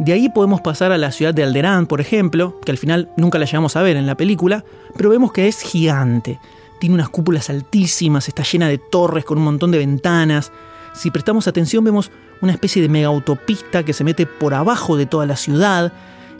De 0.00 0.12
ahí 0.12 0.28
podemos 0.28 0.60
pasar 0.60 0.90
a 0.90 0.98
la 0.98 1.12
ciudad 1.12 1.32
de 1.32 1.44
Alderaan, 1.44 1.86
por 1.86 2.00
ejemplo, 2.00 2.58
que 2.64 2.72
al 2.72 2.78
final 2.78 3.10
nunca 3.16 3.38
la 3.38 3.44
llegamos 3.44 3.76
a 3.76 3.82
ver 3.82 3.96
en 3.96 4.06
la 4.06 4.16
película, 4.16 4.64
pero 4.96 5.10
vemos 5.10 5.30
que 5.32 5.46
es 5.46 5.60
gigante. 5.60 6.40
Tiene 6.80 6.96
unas 6.96 7.10
cúpulas 7.10 7.48
altísimas, 7.48 8.26
está 8.26 8.42
llena 8.42 8.66
de 8.66 8.78
torres 8.78 9.24
con 9.24 9.38
un 9.38 9.44
montón 9.44 9.70
de 9.70 9.78
ventanas. 9.78 10.50
Si 10.94 11.12
prestamos 11.12 11.46
atención 11.46 11.84
vemos 11.84 12.10
una 12.40 12.52
especie 12.52 12.82
de 12.82 12.88
mega 12.88 13.06
autopista 13.06 13.84
que 13.84 13.92
se 13.92 14.02
mete 14.02 14.26
por 14.26 14.52
abajo 14.52 14.96
de 14.96 15.06
toda 15.06 15.26
la 15.26 15.36
ciudad, 15.36 15.92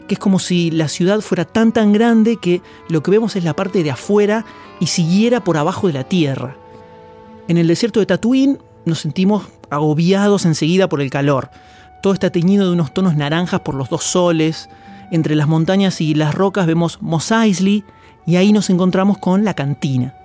que 0.07 0.15
es 0.15 0.19
como 0.19 0.39
si 0.39 0.71
la 0.71 0.87
ciudad 0.87 1.21
fuera 1.21 1.45
tan 1.45 1.71
tan 1.71 1.93
grande 1.93 2.37
que 2.37 2.61
lo 2.89 3.01
que 3.01 3.11
vemos 3.11 3.35
es 3.35 3.43
la 3.43 3.55
parte 3.55 3.83
de 3.83 3.91
afuera 3.91 4.45
y 4.79 4.87
siguiera 4.87 5.43
por 5.43 5.57
abajo 5.57 5.87
de 5.87 5.93
la 5.93 6.03
tierra. 6.03 6.55
En 7.47 7.57
el 7.57 7.67
desierto 7.67 7.99
de 7.99 8.05
Tatooine 8.05 8.59
nos 8.85 8.99
sentimos 8.99 9.43
agobiados 9.69 10.45
enseguida 10.45 10.89
por 10.89 11.01
el 11.01 11.09
calor. 11.09 11.49
Todo 12.01 12.13
está 12.13 12.31
teñido 12.31 12.67
de 12.67 12.73
unos 12.73 12.93
tonos 12.93 13.15
naranjas 13.15 13.61
por 13.61 13.75
los 13.75 13.89
dos 13.89 14.03
soles. 14.03 14.69
Entre 15.11 15.35
las 15.35 15.47
montañas 15.47 16.01
y 16.01 16.13
las 16.13 16.35
rocas 16.35 16.67
vemos 16.67 17.01
Mos 17.01 17.31
Eisley 17.31 17.83
y 18.25 18.35
ahí 18.35 18.51
nos 18.51 18.69
encontramos 18.69 19.17
con 19.17 19.43
la 19.43 19.53
cantina. 19.53 20.15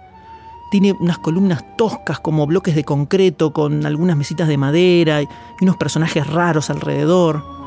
Tiene 0.71 0.93
unas 0.93 1.19
columnas 1.19 1.65
toscas 1.77 2.21
como 2.21 2.47
bloques 2.47 2.75
de 2.75 2.85
concreto 2.85 3.53
con 3.53 3.85
algunas 3.85 4.17
mesitas 4.17 4.47
de 4.47 4.57
madera 4.57 5.23
y 5.23 5.27
unos 5.61 5.77
personajes 5.77 6.27
raros 6.27 6.71
alrededor. 6.71 7.60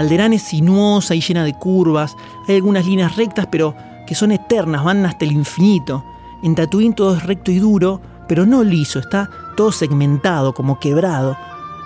Alderán 0.00 0.32
es 0.32 0.42
sinuosa 0.42 1.14
y 1.14 1.20
llena 1.20 1.44
de 1.44 1.52
curvas. 1.52 2.16
Hay 2.48 2.54
algunas 2.56 2.86
líneas 2.86 3.16
rectas 3.16 3.46
pero 3.50 3.74
que 4.06 4.14
son 4.14 4.32
eternas, 4.32 4.82
van 4.82 5.04
hasta 5.04 5.26
el 5.26 5.32
infinito. 5.32 6.02
En 6.42 6.54
Tatooine 6.54 6.94
todo 6.94 7.14
es 7.14 7.22
recto 7.22 7.50
y 7.50 7.58
duro, 7.58 8.00
pero 8.26 8.46
no 8.46 8.64
liso, 8.64 8.98
está 8.98 9.28
todo 9.58 9.72
segmentado, 9.72 10.54
como 10.54 10.80
quebrado. 10.80 11.36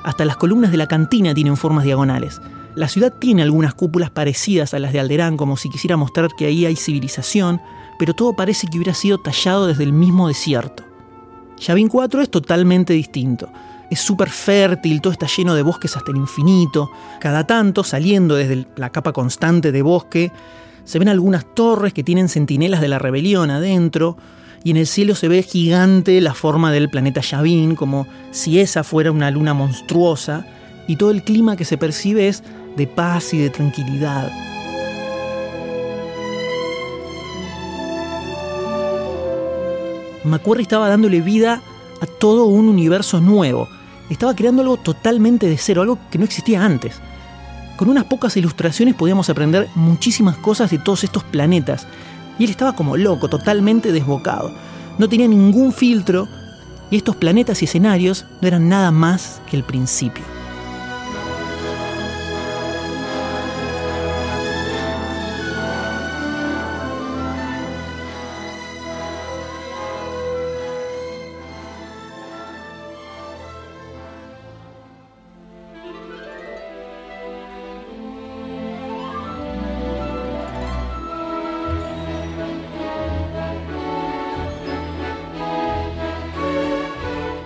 Hasta 0.05 0.25
las 0.25 0.37
columnas 0.37 0.71
de 0.71 0.77
la 0.77 0.87
cantina 0.87 1.35
tienen 1.35 1.57
formas 1.57 1.85
diagonales. 1.85 2.41
La 2.77 2.87
ciudad 2.87 3.13
tiene 3.19 3.43
algunas 3.43 3.75
cúpulas 3.75 4.11
parecidas 4.11 4.75
a 4.75 4.79
las 4.79 4.93
de 4.93 5.01
Alderán, 5.01 5.37
como 5.37 5.57
si 5.57 5.69
quisiera 5.69 5.97
mostrar 5.97 6.29
que 6.39 6.47
ahí 6.47 6.67
hay 6.67 6.77
civilización, 6.77 7.61
pero 7.99 8.15
todo 8.15 8.37
parece 8.37 8.69
que 8.69 8.79
hubiera 8.79 8.95
sido 8.95 9.19
tallado 9.19 9.67
desde 9.67 9.83
el 9.83 9.93
mismo 9.93 10.29
desierto. 10.29 10.85
Yavin 11.59 11.89
4 11.89 12.23
es 12.23 12.31
totalmente 12.31 12.93
distinto. 12.93 13.49
Es 13.91 14.01
súper 14.01 14.31
fértil, 14.31 15.01
todo 15.01 15.13
está 15.13 15.27
lleno 15.27 15.55
de 15.55 15.63
bosques 15.63 15.97
hasta 15.97 16.11
el 16.11 16.17
infinito. 16.17 16.91
Cada 17.21 17.47
tanto, 17.47 17.85
saliendo 17.85 18.35
desde 18.35 18.67
la 18.77 18.91
capa 18.91 19.13
constante 19.13 19.73
de 19.73 19.83
bosque, 19.83 20.33
se 20.85 20.99
ven 20.99 21.09
algunas 21.09 21.45
torres 21.55 21.93
que 21.93 22.03
tienen 22.03 22.29
centinelas 22.29 22.81
de 22.81 22.89
la 22.89 22.99
rebelión 22.99 23.51
adentro, 23.51 24.17
y 24.63 24.71
en 24.71 24.79
el 24.79 24.87
cielo 24.87 25.15
se 25.15 25.29
ve 25.29 25.43
gigante 25.43 26.21
la 26.23 26.33
forma 26.33 26.73
del 26.73 26.89
planeta 26.89 27.21
Yavin, 27.21 27.77
como 27.77 28.07
si 28.31 28.61
esa 28.61 28.83
fuera 28.83 29.13
una 29.13 29.31
luna 29.31 29.53
monstruosa, 29.53 30.47
y 30.89 30.97
todo 30.97 31.11
el 31.11 31.23
clima 31.23 31.57
que 31.57 31.67
se 31.67 31.79
percibe 31.79 32.29
es 32.29 32.43
de 32.77 32.87
paz 32.87 33.35
y 33.35 33.39
de 33.39 33.51
tranquilidad. 33.51 34.33
Macquarie 40.25 40.63
estaba 40.63 40.89
dándole 40.89 41.21
vida 41.21 41.63
a 42.01 42.07
todo 42.07 42.47
un 42.47 42.69
universo 42.69 43.21
nuevo. 43.21 43.69
Estaba 44.11 44.35
creando 44.35 44.63
algo 44.63 44.77
totalmente 44.77 45.47
de 45.47 45.59
cero, 45.59 45.83
algo 45.83 45.99
que 46.11 46.19
no 46.19 46.25
existía 46.25 46.65
antes. 46.65 47.01
Con 47.77 47.89
unas 47.89 48.05
pocas 48.05 48.37
ilustraciones 48.37 48.95
podíamos 48.95 49.31
aprender 49.31 49.69
muchísimas 49.75 50.37
cosas 50.37 50.71
de 50.71 50.79
todos 50.79 51.05
estos 51.05 51.25
planetas, 51.25 51.87
y 52.39 52.45
él 52.45 52.51
estaba 52.51 52.75
como 52.75 52.97
loco, 52.97 53.29
totalmente 53.29 53.93
desbocado. 53.93 54.53
No 54.99 55.09
tenía 55.09 55.29
ningún 55.29 55.73
filtro 55.73 56.29
y 56.91 56.97
estos 56.97 57.17
planetas 57.17 57.63
y 57.63 57.65
escenarios 57.65 58.27
no 58.41 58.49
eran 58.49 58.69
nada 58.69 58.91
más 58.91 59.41
que 59.51 59.57
el 59.57 59.65
principio. 59.65 60.25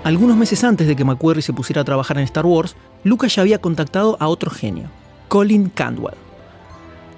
Algunos 0.08 0.38
meses 0.38 0.64
antes 0.64 0.86
de 0.86 0.96
que 0.96 1.04
McQuarrie 1.04 1.42
se 1.42 1.52
pusiera 1.52 1.82
a 1.82 1.84
trabajar 1.84 2.16
en 2.16 2.24
Star 2.24 2.46
Wars, 2.46 2.76
Lucas 3.04 3.34
ya 3.34 3.42
había 3.42 3.60
contactado 3.60 4.16
a 4.20 4.28
otro 4.28 4.50
genio, 4.50 4.88
Colin 5.28 5.68
Candwell. 5.68 6.14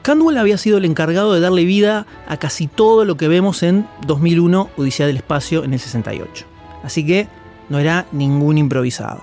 Candwell 0.03 0.39
había 0.39 0.59
sido 0.59 0.79
el 0.79 0.85
encargado 0.85 1.33
de 1.33 1.39
darle 1.39 1.65
vida 1.65 2.09
a 2.27 2.37
casi 2.39 2.67
todo 2.67 3.05
lo 3.05 3.17
que 3.17 3.29
vemos 3.29 3.63
en 3.63 3.87
2001 4.09 4.71
Odisea 4.77 5.07
del 5.07 5.19
Espacio 5.19 5.63
en 5.63 5.73
el 5.73 5.79
68. 5.79 6.47
Así 6.83 7.07
que 7.07 7.29
no 7.69 7.79
era 7.79 8.07
ningún 8.11 8.59
improvisado. 8.59 9.23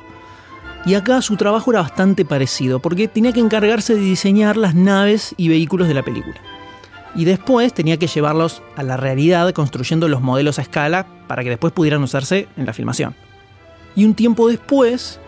Y 0.86 0.94
acá 0.94 1.22
su 1.22 1.36
trabajo 1.36 1.70
era 1.72 1.82
bastante 1.82 2.24
parecido, 2.24 2.80
porque 2.80 3.10
tenía 3.10 3.34
que 3.34 3.42
encargarse 3.42 3.96
de 3.96 4.00
diseñar 4.00 4.56
las 4.56 4.76
naves 4.76 5.36
y 5.36 5.50
vehículos 5.50 5.90
de 5.90 5.94
la 5.94 6.04
película. 6.04 6.40
Y 7.16 7.26
después 7.26 7.74
tenía 7.74 7.98
que 7.98 8.08
llevarlos 8.08 8.62
a 8.78 8.84
la 8.84 8.96
realidad 8.96 9.52
construyendo 9.52 10.08
los 10.08 10.22
modelos 10.22 10.58
a 10.58 10.62
escala 10.62 11.06
para 11.28 11.44
que 11.44 11.50
después 11.50 11.74
pudieran 11.74 12.02
usarse 12.02 12.48
en 12.56 12.66
la 12.66 12.72
filmación. 12.72 13.27
Y 13.98 14.06
un 14.06 14.13
tiempo 14.13 14.48
después 14.48 15.20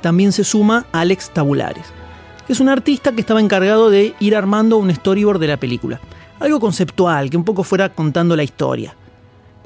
también 0.00 0.32
se 0.32 0.44
suma 0.44 0.86
Alex 0.92 1.30
Tabulares, 1.30 1.84
que 2.46 2.54
es 2.54 2.60
un 2.60 2.70
artista 2.70 3.12
que 3.12 3.20
estaba 3.20 3.38
encargado 3.38 3.90
de 3.90 4.14
ir 4.18 4.34
armando 4.34 4.78
un 4.78 4.92
storyboard 4.92 5.38
de 5.38 5.46
la 5.46 5.58
película. 5.58 6.00
Algo 6.40 6.58
conceptual, 6.58 7.28
que 7.28 7.36
un 7.36 7.44
poco 7.44 7.64
fuera 7.64 7.90
contando 7.90 8.34
la 8.34 8.42
historia. 8.42 8.96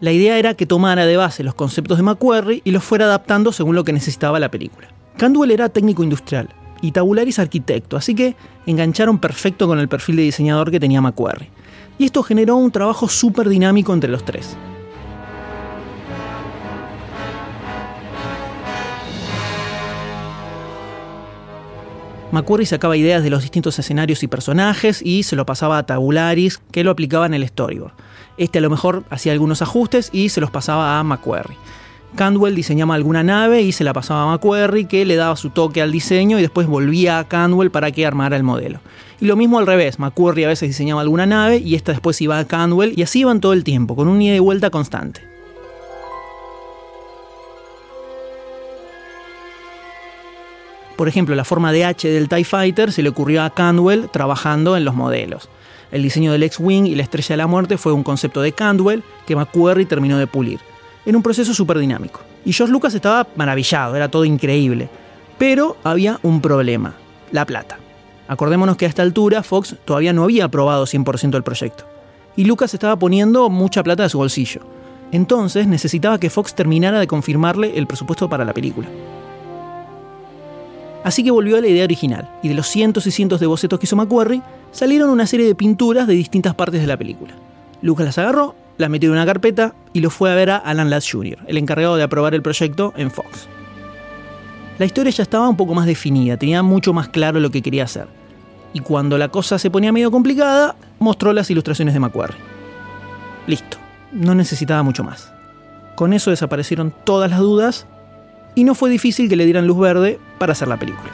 La 0.00 0.10
idea 0.10 0.38
era 0.38 0.54
que 0.54 0.66
tomara 0.66 1.06
de 1.06 1.16
base 1.16 1.44
los 1.44 1.54
conceptos 1.54 1.98
de 1.98 2.02
McQuarrie 2.02 2.60
y 2.64 2.72
los 2.72 2.82
fuera 2.82 3.04
adaptando 3.04 3.52
según 3.52 3.76
lo 3.76 3.84
que 3.84 3.92
necesitaba 3.92 4.40
la 4.40 4.50
película. 4.50 4.88
Candwell 5.16 5.52
era 5.52 5.68
técnico 5.68 6.02
industrial 6.02 6.48
y 6.82 6.90
Tabularis 6.90 7.38
arquitecto, 7.38 7.96
así 7.96 8.16
que 8.16 8.34
engancharon 8.66 9.18
perfecto 9.18 9.68
con 9.68 9.78
el 9.78 9.88
perfil 9.88 10.16
de 10.16 10.22
diseñador 10.22 10.72
que 10.72 10.80
tenía 10.80 11.00
McQuarrie. 11.00 11.50
Y 11.96 12.06
esto 12.06 12.24
generó 12.24 12.56
un 12.56 12.72
trabajo 12.72 13.08
súper 13.08 13.48
dinámico 13.48 13.94
entre 13.94 14.10
los 14.10 14.24
tres. 14.24 14.56
McQuarrie 22.30 22.66
sacaba 22.66 22.96
ideas 22.96 23.22
de 23.22 23.30
los 23.30 23.40
distintos 23.40 23.78
escenarios 23.78 24.22
y 24.22 24.28
personajes 24.28 25.00
y 25.02 25.22
se 25.22 25.34
lo 25.34 25.46
pasaba 25.46 25.78
a 25.78 25.86
Tabularis, 25.86 26.60
que 26.70 26.84
lo 26.84 26.90
aplicaba 26.90 27.24
en 27.24 27.32
el 27.32 27.48
storyboard. 27.48 27.94
Este 28.36 28.58
a 28.58 28.60
lo 28.60 28.68
mejor 28.68 29.04
hacía 29.08 29.32
algunos 29.32 29.62
ajustes 29.62 30.10
y 30.12 30.28
se 30.28 30.42
los 30.42 30.50
pasaba 30.50 30.98
a 30.98 31.04
McQuarrie. 31.04 31.56
Candwell 32.16 32.54
diseñaba 32.54 32.94
alguna 32.94 33.22
nave 33.22 33.62
y 33.62 33.72
se 33.72 33.82
la 33.84 33.94
pasaba 33.94 34.24
a 34.24 34.26
McQuarrie, 34.26 34.86
que 34.86 35.06
le 35.06 35.16
daba 35.16 35.36
su 35.36 35.50
toque 35.50 35.80
al 35.80 35.90
diseño 35.90 36.38
y 36.38 36.42
después 36.42 36.66
volvía 36.66 37.18
a 37.18 37.28
Candwell 37.28 37.70
para 37.70 37.90
que 37.92 38.04
armara 38.04 38.36
el 38.36 38.42
modelo. 38.42 38.80
Y 39.20 39.26
lo 39.26 39.36
mismo 39.36 39.58
al 39.58 39.66
revés, 39.66 39.98
McQuarrie 39.98 40.44
a 40.44 40.48
veces 40.48 40.68
diseñaba 40.68 41.00
alguna 41.00 41.24
nave 41.24 41.58
y 41.58 41.76
esta 41.76 41.92
después 41.92 42.20
iba 42.20 42.38
a 42.38 42.46
Candwell 42.46 42.92
y 42.94 43.02
así 43.02 43.20
iban 43.20 43.40
todo 43.40 43.54
el 43.54 43.64
tiempo, 43.64 43.96
con 43.96 44.06
un 44.06 44.20
ida 44.20 44.36
y 44.36 44.38
vuelta 44.38 44.68
constante. 44.68 45.27
Por 50.98 51.06
ejemplo, 51.06 51.36
la 51.36 51.44
forma 51.44 51.70
de 51.70 51.84
H 51.84 52.08
del 52.08 52.28
TIE 52.28 52.42
Fighter 52.42 52.90
se 52.90 53.04
le 53.04 53.10
ocurrió 53.10 53.44
a 53.44 53.50
Candwell 53.50 54.10
trabajando 54.10 54.76
en 54.76 54.84
los 54.84 54.96
modelos. 54.96 55.48
El 55.92 56.02
diseño 56.02 56.32
del 56.32 56.42
X-Wing 56.42 56.86
y 56.86 56.96
la 56.96 57.04
Estrella 57.04 57.34
de 57.34 57.36
la 57.36 57.46
Muerte 57.46 57.78
fue 57.78 57.92
un 57.92 58.02
concepto 58.02 58.42
de 58.42 58.50
Candwell 58.50 59.04
que 59.24 59.36
McQuarrie 59.36 59.86
terminó 59.86 60.18
de 60.18 60.26
pulir. 60.26 60.58
En 61.06 61.14
un 61.14 61.22
proceso 61.22 61.54
súper 61.54 61.78
dinámico. 61.78 62.22
Y 62.44 62.52
George 62.52 62.72
Lucas 62.72 62.94
estaba 62.94 63.28
maravillado, 63.36 63.94
era 63.94 64.08
todo 64.08 64.24
increíble. 64.24 64.88
Pero 65.38 65.76
había 65.84 66.18
un 66.24 66.40
problema, 66.40 66.94
la 67.30 67.46
plata. 67.46 67.78
Acordémonos 68.26 68.76
que 68.76 68.86
a 68.86 68.88
esta 68.88 69.02
altura 69.02 69.44
Fox 69.44 69.76
todavía 69.84 70.12
no 70.12 70.24
había 70.24 70.46
aprobado 70.46 70.84
100% 70.84 71.36
el 71.36 71.44
proyecto. 71.44 71.84
Y 72.34 72.44
Lucas 72.44 72.74
estaba 72.74 72.96
poniendo 72.96 73.48
mucha 73.50 73.84
plata 73.84 74.02
de 74.02 74.08
su 74.08 74.18
bolsillo. 74.18 74.62
Entonces 75.12 75.68
necesitaba 75.68 76.18
que 76.18 76.28
Fox 76.28 76.56
terminara 76.56 76.98
de 76.98 77.06
confirmarle 77.06 77.78
el 77.78 77.86
presupuesto 77.86 78.28
para 78.28 78.44
la 78.44 78.52
película. 78.52 78.88
Así 81.08 81.24
que 81.24 81.30
volvió 81.30 81.56
a 81.56 81.62
la 81.62 81.68
idea 81.68 81.84
original, 81.84 82.28
y 82.42 82.48
de 82.48 82.54
los 82.54 82.66
cientos 82.66 83.06
y 83.06 83.10
cientos 83.10 83.40
de 83.40 83.46
bocetos 83.46 83.80
que 83.80 83.86
hizo 83.86 83.96
McQuarrie, 83.96 84.42
salieron 84.72 85.08
una 85.08 85.26
serie 85.26 85.46
de 85.46 85.54
pinturas 85.54 86.06
de 86.06 86.12
distintas 86.12 86.54
partes 86.54 86.82
de 86.82 86.86
la 86.86 86.98
película. 86.98 87.32
Lucas 87.80 88.04
las 88.04 88.18
agarró, 88.18 88.54
las 88.76 88.90
metió 88.90 89.08
en 89.08 89.14
una 89.14 89.24
carpeta 89.24 89.74
y 89.94 90.00
lo 90.00 90.10
fue 90.10 90.30
a 90.30 90.34
ver 90.34 90.50
a 90.50 90.58
Alan 90.58 90.90
Ladd 90.90 91.04
Jr., 91.10 91.38
el 91.46 91.56
encargado 91.56 91.96
de 91.96 92.02
aprobar 92.02 92.34
el 92.34 92.42
proyecto 92.42 92.92
en 92.94 93.10
Fox. 93.10 93.48
La 94.78 94.84
historia 94.84 95.10
ya 95.10 95.22
estaba 95.22 95.48
un 95.48 95.56
poco 95.56 95.72
más 95.72 95.86
definida, 95.86 96.36
tenía 96.36 96.62
mucho 96.62 96.92
más 96.92 97.08
claro 97.08 97.40
lo 97.40 97.50
que 97.50 97.62
quería 97.62 97.84
hacer. 97.84 98.06
Y 98.74 98.80
cuando 98.80 99.16
la 99.16 99.28
cosa 99.28 99.58
se 99.58 99.70
ponía 99.70 99.92
medio 99.92 100.10
complicada, 100.10 100.76
mostró 100.98 101.32
las 101.32 101.50
ilustraciones 101.50 101.94
de 101.94 102.00
McQuarrie. 102.00 102.36
Listo, 103.46 103.78
no 104.12 104.34
necesitaba 104.34 104.82
mucho 104.82 105.04
más. 105.04 105.32
Con 105.94 106.12
eso 106.12 106.28
desaparecieron 106.28 106.92
todas 107.04 107.30
las 107.30 107.40
dudas 107.40 107.86
y 108.58 108.64
no 108.64 108.74
fue 108.74 108.90
difícil 108.90 109.28
que 109.28 109.36
le 109.36 109.44
dieran 109.44 109.68
luz 109.68 109.78
verde 109.78 110.18
para 110.36 110.50
hacer 110.50 110.66
la 110.66 110.76
película. 110.76 111.12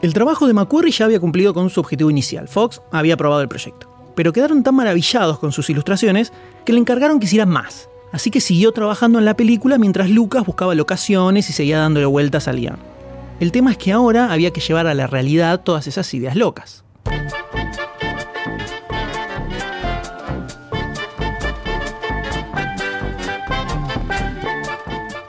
El 0.00 0.14
trabajo 0.14 0.46
de 0.46 0.52
McQuarrie 0.52 0.92
ya 0.92 1.06
había 1.06 1.18
cumplido 1.18 1.52
con 1.52 1.68
su 1.68 1.80
objetivo 1.80 2.08
inicial. 2.08 2.46
Fox 2.46 2.80
había 2.92 3.14
aprobado 3.14 3.42
el 3.42 3.48
proyecto. 3.48 3.88
Pero 4.14 4.32
quedaron 4.32 4.62
tan 4.62 4.76
maravillados 4.76 5.40
con 5.40 5.50
sus 5.50 5.68
ilustraciones 5.70 6.32
que 6.64 6.72
le 6.72 6.78
encargaron 6.78 7.18
que 7.18 7.26
hiciera 7.26 7.46
más. 7.46 7.88
Así 8.12 8.30
que 8.30 8.40
siguió 8.40 8.70
trabajando 8.70 9.18
en 9.18 9.24
la 9.24 9.34
película 9.34 9.76
mientras 9.76 10.08
Lucas 10.08 10.46
buscaba 10.46 10.76
locaciones 10.76 11.50
y 11.50 11.52
seguía 11.52 11.78
dándole 11.78 12.06
vueltas 12.06 12.46
al 12.46 12.60
guion. 12.60 13.01
El 13.42 13.50
tema 13.50 13.72
es 13.72 13.76
que 13.76 13.90
ahora 13.90 14.32
había 14.32 14.52
que 14.52 14.60
llevar 14.60 14.86
a 14.86 14.94
la 14.94 15.08
realidad 15.08 15.62
todas 15.64 15.88
esas 15.88 16.14
ideas 16.14 16.36
locas. 16.36 16.84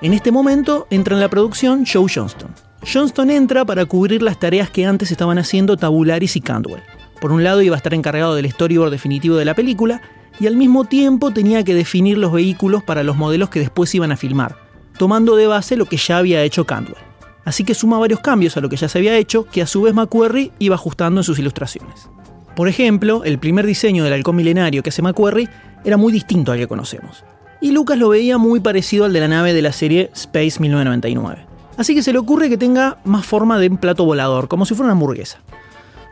En 0.04 0.14
este 0.14 0.32
momento 0.32 0.86
entra 0.92 1.16
en 1.16 1.22
la 1.22 1.28
producción 1.28 1.88
Joe 1.92 2.06
Johnston, 2.08 2.54
Johnston 2.86 3.32
entra 3.32 3.66
para 3.66 3.84
cubrir 3.88 4.22
las 4.22 4.40
tareas 4.40 4.70
que 4.70 4.86
antes 4.86 5.10
estaban 5.10 5.40
haciendo 5.40 5.76
Tabularis 5.76 6.36
y 6.36 6.42
Cantwell. 6.42 6.84
Por 7.20 7.32
un 7.32 7.44
lado 7.44 7.64
iba 7.64 7.76
a 7.76 7.78
estar 7.78 7.96
encargado 7.96 8.36
del 8.36 8.52
storyboard 8.52 8.92
definitivo 8.92 9.38
de 9.38 9.46
la 9.46 9.56
película 9.56 10.04
y 10.40 10.46
al 10.46 10.56
mismo 10.56 10.86
tiempo 10.86 11.32
tenía 11.32 11.64
que 11.64 11.74
definir 11.74 12.20
los 12.20 12.32
vehículos 12.32 12.84
para 12.84 13.02
los 13.02 13.18
modelos 13.18 13.50
que 13.50 13.60
después 13.60 13.96
iban 13.96 14.12
a 14.12 14.18
filmar, 14.18 14.56
tomando 15.00 15.36
de 15.36 15.48
base 15.48 15.76
lo 15.76 15.88
que 15.88 15.98
ya 15.98 16.20
había 16.20 16.44
hecho 16.44 16.68
Cantwell. 16.68 17.13
Así 17.46 17.64
que 17.64 17.74
suma 17.74 18.00
varios 18.00 18.20
cambios 18.20 18.56
a 18.58 18.62
lo 18.62 18.70
que 18.70 18.78
ya 18.78 18.88
se 18.88 18.98
había 18.98 19.18
hecho 19.18 19.46
que 19.46 19.62
a 19.62 19.68
su 19.68 19.82
vez 19.82 19.94
McQuarrie 19.94 20.52
iba 20.60 20.76
ajustando 20.76 21.20
en 21.22 21.26
sus 21.26 21.40
ilustraciones. 21.40 22.10
Por 22.56 22.68
ejemplo, 22.68 23.24
el 23.24 23.40
primer 23.40 23.66
diseño 23.66 24.04
del 24.04 24.14
halcón 24.14 24.36
milenario 24.36 24.84
que 24.84 24.90
hace 24.90 25.02
McQuarrie 25.02 25.50
era 25.84 25.98
muy 25.98 26.14
distinto 26.14 26.52
al 26.52 26.60
que 26.60 26.68
conocemos. 26.68 27.24
Y 27.60 27.72
Lucas 27.72 27.98
lo 27.98 28.10
veía 28.10 28.38
muy 28.38 28.60
parecido 28.60 29.06
al 29.06 29.14
de 29.14 29.20
la 29.20 29.28
nave 29.28 29.54
de 29.54 29.62
la 29.62 29.72
serie 29.72 30.12
Space 30.14 30.60
1999. 30.60 31.46
Así 31.78 31.96
que 31.96 32.04
se 32.04 32.14
le 32.14 32.20
ocurre 32.20 32.50
que 32.50 32.58
tenga 32.58 33.00
más 33.04 33.26
forma 33.26 33.58
de 33.58 33.68
un 33.68 33.78
plato 33.78 34.06
volador, 34.06 34.48
como 34.48 34.66
si 34.66 34.76
fuera 34.76 34.88
una 34.88 34.94
hamburguesa. 34.94 35.40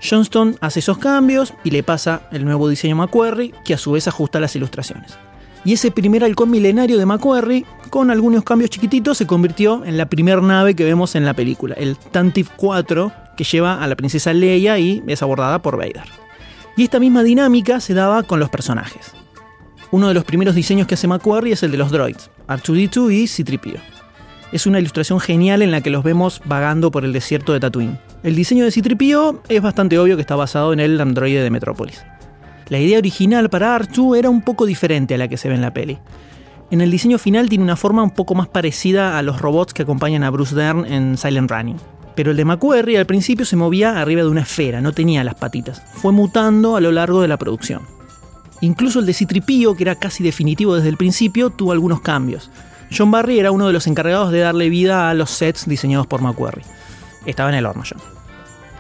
Johnston 0.02 0.58
hace 0.62 0.80
esos 0.80 0.98
cambios 0.98 1.54
y 1.64 1.70
le 1.70 1.84
pasa 1.84 2.24
el 2.32 2.44
nuevo 2.44 2.68
diseño 2.68 2.96
a 2.96 3.06
McQuarrie, 3.06 3.54
que 3.64 3.76
a 3.76 3.78
su 3.78 3.92
vez 3.92 4.08
ajusta 4.08 4.40
las 4.40 4.56
ilustraciones. 4.56 5.18
Y 5.64 5.74
ese 5.74 5.92
primer 5.92 6.24
halcón 6.24 6.50
milenario 6.50 6.98
de 6.98 7.06
McQuarrie, 7.06 7.66
con 7.90 8.10
algunos 8.10 8.44
cambios 8.44 8.70
chiquititos, 8.72 9.18
se 9.18 9.28
convirtió 9.28 9.86
en 9.86 9.98
la 9.98 10.08
primera 10.08 10.42
nave 10.42 10.76
que 10.76 10.84
vemos 10.84 11.16
en 11.16 11.26
la 11.26 11.34
película, 11.34 11.76
el 11.76 11.98
Tantive 11.98 12.50
4, 12.56 13.12
que 13.38 13.44
lleva 13.44 13.82
a 13.82 13.88
la 13.88 13.96
princesa 13.96 14.34
Leia 14.34 14.80
y 14.80 15.04
es 15.08 15.22
abordada 15.22 15.62
por 15.62 15.78
Vader. 15.78 16.06
Y 16.78 16.84
esta 16.84 17.00
misma 17.00 17.24
dinámica 17.24 17.80
se 17.80 17.94
daba 17.94 18.24
con 18.24 18.40
los 18.40 18.50
personajes. 18.50 19.12
Uno 19.92 20.08
de 20.08 20.14
los 20.14 20.24
primeros 20.24 20.56
diseños 20.56 20.88
que 20.88 20.96
hace 20.96 21.08
McQuarrie 21.08 21.54
es 21.54 21.64
el 21.64 21.72
de 21.72 21.78
los 21.78 21.92
droids, 21.92 22.32
R2D2 22.48 23.14
y 23.14 23.28
C-3PO 23.28 23.80
es 24.52 24.66
una 24.66 24.80
ilustración 24.80 25.20
genial 25.20 25.62
en 25.62 25.72
la 25.72 25.82
que 25.82 25.90
los 25.90 26.04
vemos 26.04 26.42
vagando 26.46 26.92
por 26.92 27.06
el 27.06 27.14
desierto 27.14 27.54
de 27.54 27.60
Tatooine. 27.60 27.98
El 28.24 28.36
diseño 28.36 28.66
de 28.66 28.72
Citripio 28.72 29.42
es 29.48 29.62
bastante 29.62 29.98
obvio 29.98 30.16
que 30.16 30.22
está 30.22 30.36
basado 30.36 30.74
en 30.74 30.80
el 30.80 31.00
androide 31.00 31.42
de 31.42 31.50
Metrópolis. 31.50 32.04
La 32.72 32.80
idea 32.80 33.00
original 33.00 33.50
para 33.50 33.76
Archu 33.76 34.16
era 34.16 34.30
un 34.30 34.42
poco 34.42 34.66
diferente 34.66 35.16
a 35.16 35.18
la 35.18 35.28
que 35.28 35.36
se 35.36 35.50
ve 35.50 35.56
en 35.56 35.62
la 35.62 35.74
peli. 35.74 36.00
En 36.70 36.80
el 36.80 36.90
diseño 36.90 37.18
final 37.18 37.50
tiene 37.50 37.66
una 37.66 37.76
forma 37.76 38.02
un 38.02 38.12
poco 38.12 38.34
más 38.34 38.48
parecida 38.48 39.18
a 39.18 39.22
los 39.24 39.42
robots 39.42 39.74
que 39.74 39.82
acompañan 39.82 40.24
a 40.24 40.30
Bruce 40.30 40.56
Dern 40.56 40.86
en 40.86 41.18
Silent 41.18 41.52
Running. 41.52 41.76
Pero 42.16 42.32
el 42.32 42.38
de 42.38 42.46
McQuarrie 42.46 42.98
al 42.98 43.06
principio 43.06 43.46
se 43.46 43.58
movía 43.58 44.00
arriba 44.00 44.22
de 44.22 44.30
una 44.30 44.44
esfera, 44.44 44.80
no 44.80 44.94
tenía 44.94 45.26
las 45.26 45.36
patitas. 45.36 45.84
Fue 45.96 46.14
mutando 46.14 46.78
a 46.78 46.80
lo 46.80 46.94
largo 46.94 47.22
de 47.22 47.28
la 47.28 47.36
producción. 47.36 47.82
Incluso 48.62 49.00
el 49.00 49.06
de 49.06 49.16
Citripio, 49.16 49.76
que 49.76 49.84
era 49.84 49.96
casi 49.96 50.24
definitivo 50.24 50.74
desde 50.74 50.88
el 50.88 50.96
principio, 50.96 51.50
tuvo 51.50 51.74
algunos 51.74 52.00
cambios. 52.00 52.52
John 52.90 53.12
Barry 53.12 53.38
era 53.38 53.52
uno 53.52 53.68
de 53.68 53.74
los 53.74 53.86
encargados 53.86 54.32
de 54.32 54.40
darle 54.40 54.70
vida 54.70 55.10
a 55.10 55.14
los 55.14 55.30
sets 55.30 55.68
diseñados 55.68 56.08
por 56.08 56.22
McQuarrie. 56.22 56.64
Estaba 57.26 57.50
en 57.50 57.56
el 57.56 57.66
horno 57.66 57.84
John. 57.86 58.21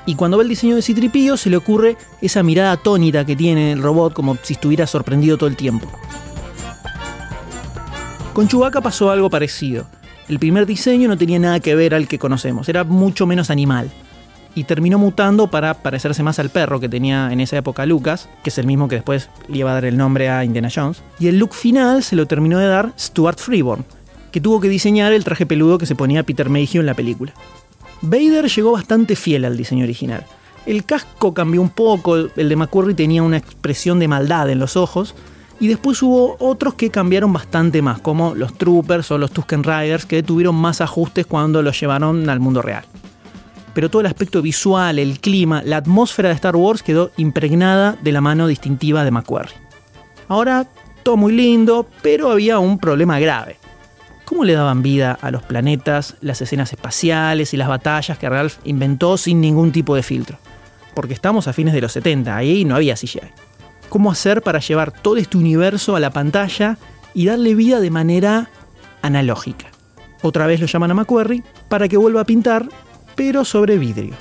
Y 0.06 0.16
cuando 0.16 0.38
ve 0.38 0.44
el 0.44 0.50
diseño 0.50 0.76
de 0.76 0.82
Citripio 0.82 1.38
se 1.38 1.50
le 1.50 1.58
ocurre 1.58 1.98
esa 2.22 2.42
mirada 2.44 2.72
atónita 2.72 3.26
que 3.26 3.36
tiene 3.36 3.74
el 3.74 3.82
robot 3.82 4.14
como 4.14 4.36
si 4.42 4.54
estuviera 4.54 4.88
sorprendido 4.88 5.38
todo 5.38 5.50
el 5.50 5.56
tiempo. 5.56 5.88
Con 8.34 8.48
Chewbacca 8.48 8.82
pasó 8.82 9.12
algo 9.12 9.30
parecido. 9.30 9.86
El 10.30 10.40
primer 10.40 10.66
diseño 10.66 11.10
no 11.10 11.18
tenía 11.18 11.40
nada 11.40 11.60
que 11.60 11.76
ver 11.76 11.94
al 11.94 12.08
que 12.08 12.18
conocemos, 12.18 12.70
era 12.70 12.84
mucho 12.84 13.28
menos 13.28 13.50
animal. 13.50 13.92
Y 14.56 14.64
terminó 14.64 14.98
mutando 14.98 15.48
para 15.48 15.74
parecerse 15.76 16.24
más 16.24 16.40
al 16.40 16.50
perro 16.50 16.80
que 16.80 16.90
tenía 16.90 17.32
en 17.32 17.40
esa 17.40 17.58
época 17.58 17.86
Lucas, 17.86 18.30
que 18.44 18.50
es 18.50 18.58
el 18.58 18.66
mismo 18.66 18.88
que 18.88 18.96
después 18.96 19.30
le 19.48 19.60
iba 19.60 19.72
a 19.72 19.76
dar 19.76 19.86
el 19.86 19.98
nombre 19.98 20.30
a 20.30 20.44
Indiana 20.44 20.70
Jones. 20.74 21.04
Y 21.20 21.28
el 21.28 21.38
look 21.38 21.54
final 21.54 22.04
se 22.04 22.16
lo 22.16 22.26
terminó 22.26 22.58
de 22.60 22.68
dar 22.68 22.94
Stuart 22.98 23.40
Freeborn, 23.40 23.86
que 24.32 24.42
tuvo 24.42 24.60
que 24.60 24.70
diseñar 24.70 25.14
el 25.14 25.24
traje 25.24 25.46
peludo 25.46 25.78
que 25.78 25.86
se 25.86 25.96
ponía 25.96 26.24
Peter 26.24 26.50
Mayhew 26.50 26.82
en 26.82 26.86
la 26.86 26.94
película. 26.94 27.34
Vader 28.02 28.48
llegó 28.48 28.72
bastante 28.72 29.16
fiel 29.16 29.46
al 29.46 29.58
diseño 29.58 29.84
original. 29.84 30.26
El 30.66 30.86
casco 30.86 31.34
cambió 31.34 31.62
un 31.62 31.70
poco, 31.70 32.16
el 32.16 32.50
de 32.50 32.56
McQuarrie 32.56 32.96
tenía 32.96 33.24
una 33.24 33.38
expresión 33.38 34.00
de 34.00 34.08
maldad 34.08 34.50
en 34.50 34.60
los 34.60 34.76
ojos, 34.76 35.16
y 35.60 35.68
después 35.68 36.02
hubo 36.02 36.36
otros 36.40 36.74
que 36.74 36.90
cambiaron 36.90 37.32
bastante 37.32 37.84
más, 37.84 38.00
como 38.00 38.34
los 38.34 38.58
Troopers 38.58 39.12
o 39.12 39.20
los 39.20 39.32
Tusken 39.32 39.64
Riders, 39.64 40.06
que 40.06 40.24
tuvieron 40.24 40.56
más 40.56 40.82
ajustes 40.82 41.28
cuando 41.28 41.62
los 41.62 41.80
llevaron 41.80 42.28
al 42.30 42.40
mundo 42.40 42.64
real. 42.64 42.84
Pero 43.74 43.90
todo 43.90 44.02
el 44.02 44.08
aspecto 44.08 44.42
visual, 44.42 44.98
el 44.98 45.20
clima, 45.20 45.62
la 45.64 45.78
atmósfera 45.78 46.30
de 46.30 46.36
Star 46.36 46.56
Wars 46.56 46.82
quedó 46.82 47.12
impregnada 47.18 47.96
de 48.02 48.12
la 48.12 48.22
mano 48.22 48.48
distintiva 48.48 49.04
de 49.04 49.12
McQuarrie. 49.12 49.56
Ahora, 50.28 50.68
todo 51.04 51.18
muy 51.18 51.34
lindo, 51.34 51.88
pero 52.02 52.32
había 52.32 52.58
un 52.58 52.80
problema 52.80 53.20
grave 53.20 53.61
cómo 54.32 54.46
le 54.46 54.54
daban 54.54 54.82
vida 54.82 55.18
a 55.22 55.30
los 55.30 55.44
planetas, 55.44 56.16
las 56.22 56.42
escenas 56.42 56.72
espaciales 56.72 57.54
y 57.54 57.58
las 57.58 57.68
batallas 57.68 58.18
que 58.18 58.30
Ralph 58.30 58.60
inventó 58.64 59.18
sin 59.18 59.42
ningún 59.42 59.74
tipo 59.74 59.94
de 59.94 60.04
filtro. 60.04 60.38
Porque 60.94 61.14
estamos 61.14 61.50
a 61.50 61.54
fines 61.54 61.74
de 61.74 61.82
los 61.82 61.92
70, 61.92 62.34
ahí 62.34 62.64
no 62.64 62.78
había 62.78 62.96
CGI. 62.96 63.20
¿Cómo 63.90 64.10
hacer 64.10 64.42
para 64.42 64.60
llevar 64.60 64.94
todo 64.94 65.18
este 65.18 65.36
universo 65.36 65.98
a 65.98 66.00
la 66.00 66.12
pantalla 66.12 66.78
y 67.14 67.26
darle 67.26 67.56
vida 67.56 67.82
de 67.82 67.92
manera 67.92 68.50
analógica? 69.02 69.66
Otra 70.22 70.48
vez 70.48 70.62
lo 70.62 70.68
llaman 70.68 70.92
a 70.92 70.94
McQuarrie 70.94 71.44
para 71.68 71.90
que 71.90 71.98
vuelva 71.98 72.22
a 72.22 72.26
pintar, 72.26 72.70
pero 73.18 73.44
sobre 73.44 73.78
vidrio. 73.78 74.14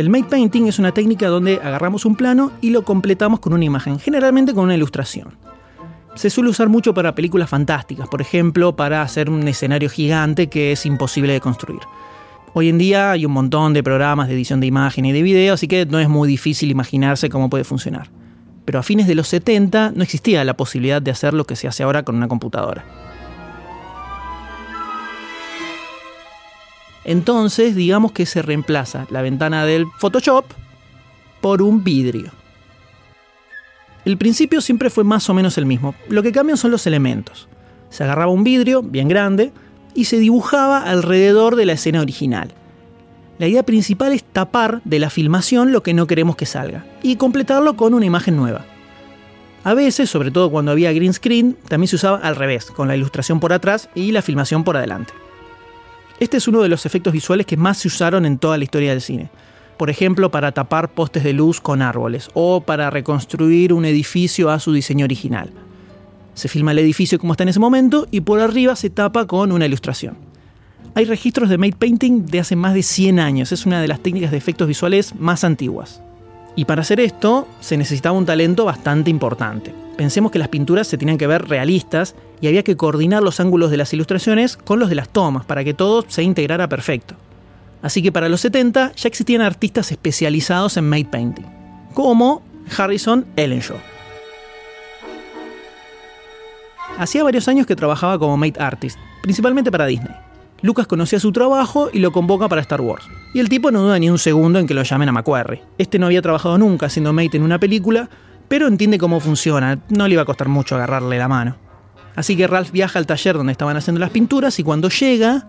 El 0.00 0.08
made 0.08 0.24
painting 0.30 0.66
es 0.66 0.78
una 0.78 0.92
técnica 0.92 1.28
donde 1.28 1.60
agarramos 1.62 2.06
un 2.06 2.16
plano 2.16 2.52
y 2.62 2.70
lo 2.70 2.86
completamos 2.86 3.38
con 3.38 3.52
una 3.52 3.66
imagen, 3.66 3.98
generalmente 3.98 4.54
con 4.54 4.64
una 4.64 4.74
ilustración. 4.74 5.34
Se 6.14 6.30
suele 6.30 6.48
usar 6.48 6.70
mucho 6.70 6.94
para 6.94 7.14
películas 7.14 7.50
fantásticas, 7.50 8.08
por 8.08 8.22
ejemplo, 8.22 8.74
para 8.74 9.02
hacer 9.02 9.28
un 9.28 9.46
escenario 9.46 9.90
gigante 9.90 10.46
que 10.46 10.72
es 10.72 10.86
imposible 10.86 11.34
de 11.34 11.42
construir. 11.42 11.80
Hoy 12.54 12.70
en 12.70 12.78
día 12.78 13.10
hay 13.10 13.26
un 13.26 13.32
montón 13.32 13.74
de 13.74 13.82
programas 13.82 14.28
de 14.28 14.32
edición 14.36 14.60
de 14.60 14.68
imagen 14.68 15.04
y 15.04 15.12
de 15.12 15.20
video, 15.20 15.52
así 15.52 15.68
que 15.68 15.84
no 15.84 15.98
es 15.98 16.08
muy 16.08 16.26
difícil 16.26 16.70
imaginarse 16.70 17.28
cómo 17.28 17.50
puede 17.50 17.64
funcionar. 17.64 18.08
Pero 18.64 18.78
a 18.78 18.82
fines 18.82 19.06
de 19.06 19.14
los 19.14 19.28
70 19.28 19.92
no 19.94 20.02
existía 20.02 20.42
la 20.46 20.56
posibilidad 20.56 21.02
de 21.02 21.10
hacer 21.10 21.34
lo 21.34 21.44
que 21.44 21.56
se 21.56 21.68
hace 21.68 21.82
ahora 21.82 22.04
con 22.04 22.16
una 22.16 22.26
computadora. 22.26 23.09
Entonces, 27.04 27.74
digamos 27.74 28.12
que 28.12 28.26
se 28.26 28.42
reemplaza 28.42 29.06
la 29.10 29.22
ventana 29.22 29.64
del 29.64 29.86
Photoshop 29.98 30.44
por 31.40 31.62
un 31.62 31.82
vidrio. 31.82 32.30
El 34.04 34.16
principio 34.16 34.60
siempre 34.60 34.90
fue 34.90 35.04
más 35.04 35.28
o 35.30 35.34
menos 35.34 35.58
el 35.58 35.66
mismo. 35.66 35.94
Lo 36.08 36.22
que 36.22 36.32
cambian 36.32 36.56
son 36.56 36.70
los 36.70 36.86
elementos. 36.86 37.48
Se 37.90 38.04
agarraba 38.04 38.32
un 38.32 38.44
vidrio 38.44 38.82
bien 38.82 39.08
grande 39.08 39.52
y 39.94 40.04
se 40.04 40.18
dibujaba 40.18 40.82
alrededor 40.82 41.56
de 41.56 41.66
la 41.66 41.72
escena 41.72 42.00
original. 42.00 42.54
La 43.38 43.46
idea 43.46 43.62
principal 43.62 44.12
es 44.12 44.22
tapar 44.22 44.82
de 44.84 44.98
la 44.98 45.10
filmación 45.10 45.72
lo 45.72 45.82
que 45.82 45.94
no 45.94 46.06
queremos 46.06 46.36
que 46.36 46.46
salga 46.46 46.84
y 47.02 47.16
completarlo 47.16 47.74
con 47.76 47.94
una 47.94 48.06
imagen 48.06 48.36
nueva. 48.36 48.66
A 49.64 49.74
veces, 49.74 50.08
sobre 50.08 50.30
todo 50.30 50.50
cuando 50.50 50.72
había 50.72 50.92
green 50.92 51.12
screen, 51.12 51.56
también 51.68 51.88
se 51.88 51.96
usaba 51.96 52.18
al 52.18 52.36
revés, 52.36 52.66
con 52.66 52.88
la 52.88 52.96
ilustración 52.96 53.40
por 53.40 53.52
atrás 53.52 53.90
y 53.94 54.12
la 54.12 54.22
filmación 54.22 54.64
por 54.64 54.76
adelante. 54.76 55.12
Este 56.20 56.36
es 56.36 56.46
uno 56.46 56.60
de 56.60 56.68
los 56.68 56.84
efectos 56.84 57.14
visuales 57.14 57.46
que 57.46 57.56
más 57.56 57.78
se 57.78 57.88
usaron 57.88 58.26
en 58.26 58.36
toda 58.36 58.58
la 58.58 58.64
historia 58.64 58.90
del 58.90 59.00
cine. 59.00 59.30
Por 59.78 59.88
ejemplo, 59.88 60.30
para 60.30 60.52
tapar 60.52 60.90
postes 60.90 61.24
de 61.24 61.32
luz 61.32 61.62
con 61.62 61.80
árboles 61.80 62.28
o 62.34 62.60
para 62.60 62.90
reconstruir 62.90 63.72
un 63.72 63.86
edificio 63.86 64.50
a 64.50 64.60
su 64.60 64.74
diseño 64.74 65.06
original. 65.06 65.50
Se 66.34 66.48
filma 66.48 66.72
el 66.72 66.78
edificio 66.78 67.18
como 67.18 67.32
está 67.32 67.44
en 67.44 67.48
ese 67.48 67.58
momento 67.58 68.06
y 68.10 68.20
por 68.20 68.38
arriba 68.38 68.76
se 68.76 68.90
tapa 68.90 69.26
con 69.26 69.50
una 69.50 69.64
ilustración. 69.64 70.18
Hay 70.94 71.06
registros 71.06 71.48
de 71.48 71.56
made 71.56 71.76
painting 71.78 72.26
de 72.26 72.40
hace 72.40 72.54
más 72.54 72.74
de 72.74 72.82
100 72.82 73.18
años, 73.18 73.50
es 73.50 73.64
una 73.64 73.80
de 73.80 73.88
las 73.88 74.00
técnicas 74.00 74.30
de 74.30 74.36
efectos 74.36 74.68
visuales 74.68 75.14
más 75.18 75.42
antiguas. 75.42 76.02
Y 76.54 76.66
para 76.66 76.82
hacer 76.82 77.00
esto 77.00 77.48
se 77.60 77.78
necesitaba 77.78 78.18
un 78.18 78.26
talento 78.26 78.66
bastante 78.66 79.08
importante. 79.08 79.72
Pensemos 80.00 80.32
que 80.32 80.38
las 80.38 80.48
pinturas 80.48 80.86
se 80.86 80.96
tenían 80.96 81.18
que 81.18 81.26
ver 81.26 81.46
realistas 81.46 82.14
y 82.40 82.46
había 82.46 82.62
que 82.62 82.74
coordinar 82.74 83.22
los 83.22 83.38
ángulos 83.38 83.70
de 83.70 83.76
las 83.76 83.92
ilustraciones 83.92 84.56
con 84.56 84.78
los 84.78 84.88
de 84.88 84.94
las 84.94 85.10
tomas 85.10 85.44
para 85.44 85.62
que 85.62 85.74
todo 85.74 86.06
se 86.08 86.22
integrara 86.22 86.70
perfecto. 86.70 87.16
Así 87.82 88.00
que 88.00 88.10
para 88.10 88.30
los 88.30 88.40
70 88.40 88.92
ya 88.96 89.08
existían 89.08 89.42
artistas 89.42 89.92
especializados 89.92 90.78
en 90.78 90.88
made 90.88 91.04
painting, 91.04 91.44
como 91.92 92.40
Harrison 92.78 93.26
Ellenshaw. 93.36 93.76
Hacía 96.96 97.22
varios 97.22 97.46
años 97.48 97.66
que 97.66 97.76
trabajaba 97.76 98.18
como 98.18 98.38
made 98.38 98.58
artist, 98.58 98.98
principalmente 99.20 99.70
para 99.70 99.84
Disney. 99.84 100.16
Lucas 100.62 100.86
conocía 100.86 101.20
su 101.20 101.30
trabajo 101.30 101.90
y 101.92 101.98
lo 101.98 102.10
convoca 102.10 102.48
para 102.48 102.62
Star 102.62 102.80
Wars. 102.80 103.04
Y 103.34 103.40
el 103.40 103.50
tipo 103.50 103.70
no 103.70 103.82
duda 103.82 103.98
ni 103.98 104.08
un 104.08 104.18
segundo 104.18 104.58
en 104.60 104.66
que 104.66 104.72
lo 104.72 104.82
llamen 104.82 105.10
a 105.10 105.12
Macquarie. 105.12 105.62
Este 105.76 105.98
no 105.98 106.06
había 106.06 106.22
trabajado 106.22 106.56
nunca 106.56 106.86
haciendo 106.86 107.12
mate 107.12 107.36
en 107.36 107.42
una 107.42 107.60
película, 107.60 108.08
pero 108.50 108.66
entiende 108.66 108.98
cómo 108.98 109.20
funciona, 109.20 109.78
no 109.90 110.08
le 110.08 110.14
iba 110.14 110.22
a 110.22 110.24
costar 110.24 110.48
mucho 110.48 110.74
agarrarle 110.74 111.18
la 111.18 111.28
mano. 111.28 111.54
Así 112.16 112.36
que 112.36 112.48
Ralph 112.48 112.72
viaja 112.72 112.98
al 112.98 113.06
taller 113.06 113.36
donde 113.36 113.52
estaban 113.52 113.76
haciendo 113.76 114.00
las 114.00 114.10
pinturas 114.10 114.58
y 114.58 114.64
cuando 114.64 114.88
llega, 114.88 115.46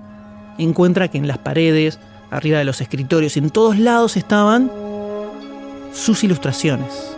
encuentra 0.59 1.07
que 1.07 1.17
en 1.17 1.27
las 1.27 1.39
paredes, 1.39 1.97
arriba 2.29 2.59
de 2.59 2.63
los 2.63 2.79
escritorios, 2.79 3.37
en 3.37 3.49
todos 3.49 3.79
lados 3.79 4.17
estaban 4.17 4.71
sus 5.91 6.23
ilustraciones. 6.23 7.17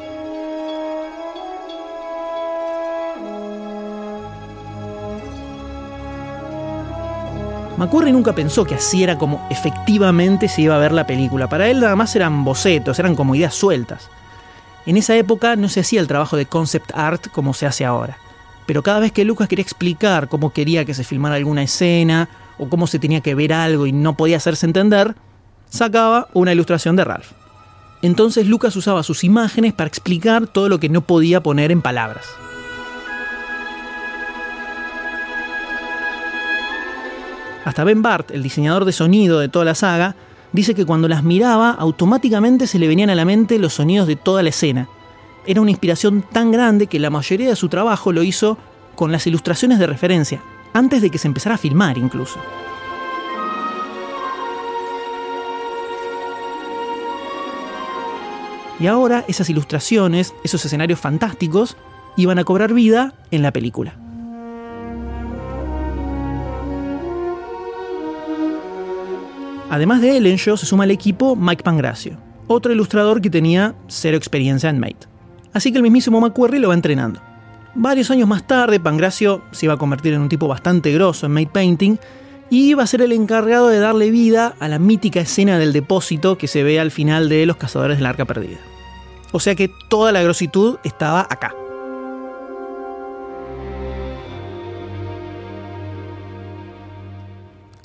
McCurry 7.75 8.13
nunca 8.13 8.33
pensó 8.33 8.63
que 8.63 8.75
así 8.75 9.03
era 9.03 9.17
como 9.17 9.45
efectivamente 9.49 10.47
se 10.47 10.61
iba 10.61 10.77
a 10.77 10.79
ver 10.79 10.93
la 10.93 11.05
película. 11.05 11.49
Para 11.49 11.67
él 11.67 11.81
nada 11.81 11.97
más 11.97 12.15
eran 12.15 12.45
bocetos, 12.45 12.99
eran 12.99 13.17
como 13.17 13.35
ideas 13.35 13.53
sueltas. 13.53 14.09
En 14.85 14.97
esa 14.97 15.15
época 15.15 15.55
no 15.55 15.69
se 15.69 15.79
hacía 15.79 16.01
el 16.01 16.07
trabajo 16.07 16.35
de 16.35 16.45
concept 16.45 16.91
art 16.93 17.27
como 17.31 17.53
se 17.53 17.65
hace 17.65 17.85
ahora. 17.85 18.17
Pero 18.65 18.83
cada 18.83 18.99
vez 18.99 19.11
que 19.11 19.25
Lucas 19.25 19.47
quería 19.47 19.63
explicar 19.63 20.27
cómo 20.27 20.51
quería 20.51 20.85
que 20.85 20.93
se 20.93 21.03
filmara 21.03 21.35
alguna 21.35 21.63
escena 21.63 22.29
o 22.57 22.69
cómo 22.69 22.87
se 22.87 22.99
tenía 22.99 23.21
que 23.21 23.35
ver 23.35 23.53
algo 23.53 23.85
y 23.87 23.91
no 23.91 24.15
podía 24.15 24.37
hacerse 24.37 24.65
entender, 24.65 25.15
sacaba 25.69 26.27
una 26.33 26.53
ilustración 26.53 26.95
de 26.95 27.03
Ralph. 27.03 27.31
Entonces 28.01 28.47
Lucas 28.47 28.75
usaba 28.75 29.03
sus 29.03 29.23
imágenes 29.23 29.73
para 29.73 29.87
explicar 29.87 30.47
todo 30.47 30.67
lo 30.67 30.79
que 30.79 30.89
no 30.89 31.01
podía 31.01 31.41
poner 31.41 31.71
en 31.71 31.81
palabras. 31.81 32.25
Hasta 37.63 37.85
Ben 37.85 38.01
Bart, 38.01 38.31
el 38.31 38.43
diseñador 38.43 38.83
de 38.83 38.91
sonido 38.91 39.39
de 39.39 39.47
toda 39.47 39.63
la 39.63 39.75
saga, 39.75 40.15
dice 40.53 40.75
que 40.75 40.85
cuando 40.85 41.09
las 41.09 41.23
miraba 41.23 41.71
automáticamente 41.71 42.67
se 42.67 42.79
le 42.79 42.87
venían 42.87 43.09
a 43.09 43.15
la 43.15 43.25
mente 43.25 43.59
los 43.59 43.73
sonidos 43.73 44.07
de 44.07 44.15
toda 44.15 44.43
la 44.43 44.49
escena. 44.49 44.87
Era 45.45 45.59
una 45.59 45.71
inspiración 45.71 46.21
tan 46.21 46.51
grande 46.51 46.87
que 46.87 46.99
la 46.99 47.09
mayoría 47.09 47.49
de 47.49 47.55
su 47.57 47.67
trabajo 47.67 48.13
lo 48.13 48.23
hizo 48.23 48.57
con 48.95 49.11
las 49.11 49.27
ilustraciones 49.27 49.79
de 49.79 49.87
referencia, 49.87 50.41
antes 50.73 51.01
de 51.01 51.09
que 51.09 51.17
se 51.17 51.27
empezara 51.27 51.55
a 51.55 51.57
filmar 51.57 51.97
incluso. 51.97 52.39
Y 58.79 58.87
ahora 58.87 59.25
esas 59.27 59.49
ilustraciones, 59.49 60.33
esos 60.43 60.63
escenarios 60.65 60.99
fantásticos, 60.99 61.77
iban 62.15 62.39
a 62.39 62.43
cobrar 62.43 62.73
vida 62.73 63.13
en 63.31 63.41
la 63.41 63.51
película. 63.51 64.02
Además 69.73 70.01
de 70.01 70.17
Ellenshaw, 70.17 70.55
se 70.55 70.67
suma 70.67 70.83
al 70.83 70.91
equipo 70.91 71.35
Mike 71.35 71.63
Pangracio, 71.63 72.15
otro 72.45 72.71
ilustrador 72.71 73.21
que 73.21 73.31
tenía 73.31 73.73
cero 73.87 74.15
experiencia 74.15 74.69
en 74.69 74.77
Mate. 74.77 75.07
Así 75.51 75.71
que 75.71 75.77
el 75.77 75.81
mismísimo 75.81 76.21
McQuarrie 76.21 76.59
lo 76.59 76.67
va 76.67 76.75
entrenando. 76.75 77.19
Varios 77.73 78.11
años 78.11 78.27
más 78.27 78.45
tarde, 78.45 78.79
Pangracio 78.79 79.41
se 79.49 79.65
iba 79.65 79.73
a 79.73 79.77
convertir 79.77 80.13
en 80.13 80.21
un 80.21 80.29
tipo 80.29 80.47
bastante 80.47 80.91
grosso 80.91 81.25
en 81.25 81.31
Mate 81.31 81.49
Painting 81.51 81.97
y 82.51 82.69
iba 82.69 82.83
a 82.83 82.87
ser 82.87 83.01
el 83.01 83.13
encargado 83.13 83.67
de 83.69 83.79
darle 83.79 84.11
vida 84.11 84.53
a 84.59 84.67
la 84.67 84.77
mítica 84.77 85.21
escena 85.21 85.57
del 85.57 85.73
depósito 85.73 86.37
que 86.37 86.47
se 86.47 86.61
ve 86.61 86.79
al 86.79 86.91
final 86.91 87.27
de 87.27 87.47
Los 87.47 87.57
Cazadores 87.57 87.97
del 87.97 88.05
Arca 88.05 88.25
Perdida. 88.25 88.59
O 89.31 89.39
sea 89.39 89.55
que 89.55 89.71
toda 89.89 90.11
la 90.11 90.21
grositud 90.21 90.77
estaba 90.83 91.21
acá. 91.21 91.55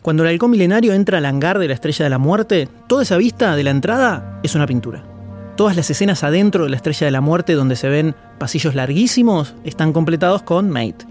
Cuando 0.08 0.22
el 0.22 0.30
halcón 0.30 0.52
milenario 0.52 0.94
entra 0.94 1.18
al 1.18 1.26
hangar 1.26 1.58
de 1.58 1.68
la 1.68 1.74
Estrella 1.74 2.06
de 2.06 2.08
la 2.08 2.16
Muerte, 2.16 2.66
toda 2.86 3.02
esa 3.02 3.18
vista 3.18 3.54
de 3.54 3.62
la 3.62 3.68
entrada 3.68 4.40
es 4.42 4.54
una 4.54 4.66
pintura. 4.66 5.04
Todas 5.54 5.76
las 5.76 5.90
escenas 5.90 6.24
adentro 6.24 6.64
de 6.64 6.70
la 6.70 6.76
Estrella 6.76 7.04
de 7.04 7.10
la 7.10 7.20
Muerte 7.20 7.52
donde 7.52 7.76
se 7.76 7.90
ven 7.90 8.14
pasillos 8.38 8.74
larguísimos 8.74 9.54
están 9.64 9.92
completados 9.92 10.40
con 10.40 10.70
Mate. 10.70 11.04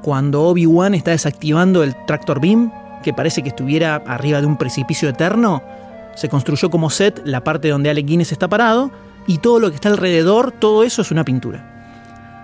Cuando 0.00 0.44
Obi-Wan 0.44 0.94
está 0.94 1.10
desactivando 1.10 1.82
el 1.82 1.94
Tractor 2.06 2.40
Beam, 2.40 2.72
que 3.02 3.12
parece 3.12 3.42
que 3.42 3.50
estuviera 3.50 3.96
arriba 3.96 4.40
de 4.40 4.46
un 4.46 4.56
precipicio 4.56 5.10
eterno, 5.10 5.62
se 6.16 6.30
construyó 6.30 6.70
como 6.70 6.88
set 6.88 7.20
la 7.26 7.44
parte 7.44 7.68
donde 7.68 7.90
Alec 7.90 8.06
Guinness 8.06 8.32
está 8.32 8.48
parado 8.48 8.90
y 9.26 9.36
todo 9.36 9.60
lo 9.60 9.68
que 9.68 9.74
está 9.74 9.90
alrededor, 9.90 10.52
todo 10.52 10.84
eso 10.84 11.02
es 11.02 11.10
una 11.10 11.26
pintura. 11.26 11.77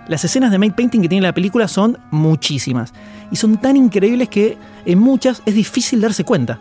Las 0.07 0.23
escenas 0.23 0.51
de 0.51 0.59
made 0.59 0.73
painting 0.73 1.01
que 1.01 1.09
tiene 1.09 1.25
la 1.25 1.33
película 1.33 1.67
son 1.67 1.97
muchísimas 2.11 2.93
y 3.31 3.35
son 3.37 3.57
tan 3.57 3.75
increíbles 3.75 4.29
que 4.29 4.57
en 4.85 4.99
muchas 4.99 5.41
es 5.45 5.55
difícil 5.55 6.01
darse 6.01 6.23
cuenta. 6.23 6.59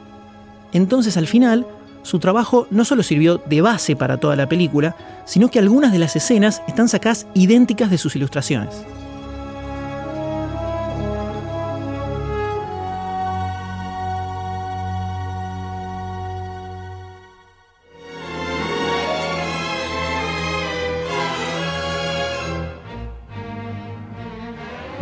Entonces 0.73 1.17
al 1.17 1.27
final, 1.27 1.67
su 2.03 2.19
trabajo 2.19 2.67
no 2.71 2.85
solo 2.85 3.03
sirvió 3.03 3.39
de 3.39 3.61
base 3.61 3.97
para 3.97 4.17
toda 4.17 4.37
la 4.37 4.49
película, 4.49 4.97
sino 5.25 5.49
que 5.49 5.59
algunas 5.59 5.93
de 5.93 5.99
las 5.99 6.17
escenas 6.17 6.63
están 6.67 6.89
sacadas 6.89 7.27
idénticas 7.35 7.91
de 7.91 7.99
sus 7.99 8.17
ilustraciones. 8.17 8.85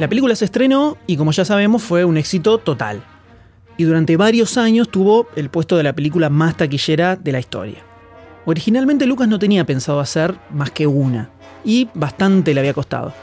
La 0.03 0.09
película 0.09 0.35
se 0.35 0.47
estrenó 0.47 0.97
y 1.07 1.17
como 1.17 1.31
ya 1.31 1.45
sabemos 1.45 1.81
fue 1.81 2.05
un 2.05 2.17
éxito 2.17 2.59
total. 2.59 3.05
Y 3.77 3.85
durante 3.85 4.17
varios 4.17 4.59
años 4.59 4.88
tuvo 4.88 5.29
el 5.37 5.49
puesto 5.49 5.77
de 5.77 5.85
la 5.85 5.93
película 5.93 6.29
más 6.29 6.57
taquillera 6.57 7.15
de 7.15 7.31
la 7.31 7.38
historia. 7.38 7.85
Originalmente 8.45 9.07
Lucas 9.07 9.29
no 9.29 9.38
tenía 9.38 9.65
pensado 9.65 10.01
hacer 10.01 10.35
más 10.51 10.73
que 10.73 10.88
una, 10.88 11.31
y 11.65 11.88
bastante 11.95 12.53
le 12.53 12.59
había 12.59 12.75
costado. 12.75 13.15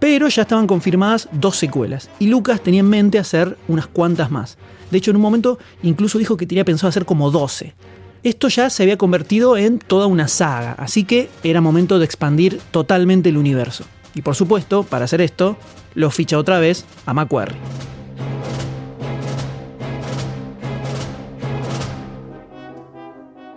Pero 0.00 0.28
ya 0.28 0.42
estaban 0.42 0.66
confirmadas 0.66 1.30
dos 1.32 1.56
secuelas, 1.56 2.10
y 2.18 2.26
Lucas 2.26 2.60
tenía 2.60 2.80
en 2.80 2.90
mente 2.90 3.18
hacer 3.18 3.56
unas 3.66 3.86
cuantas 3.86 4.30
más. 4.30 4.58
De 4.90 4.98
hecho, 4.98 5.12
en 5.12 5.16
un 5.16 5.22
momento 5.22 5.58
incluso 5.82 6.18
dijo 6.18 6.36
que 6.36 6.46
tenía 6.46 6.66
pensado 6.66 6.90
hacer 6.90 7.06
como 7.06 7.30
12. 7.30 7.72
Esto 8.22 8.48
ya 8.48 8.68
se 8.68 8.82
había 8.82 8.98
convertido 8.98 9.56
en 9.56 9.78
toda 9.78 10.08
una 10.08 10.28
saga, 10.28 10.72
así 10.72 11.04
que 11.04 11.30
era 11.42 11.62
momento 11.62 11.98
de 11.98 12.04
expandir 12.04 12.60
totalmente 12.70 13.30
el 13.30 13.38
universo. 13.38 13.86
Y 14.14 14.22
por 14.22 14.34
supuesto, 14.34 14.82
para 14.82 15.04
hacer 15.04 15.20
esto, 15.20 15.56
lo 15.94 16.10
ficha 16.10 16.38
otra 16.38 16.58
vez 16.58 16.84
a 17.06 17.14
Macquarie. 17.14 17.56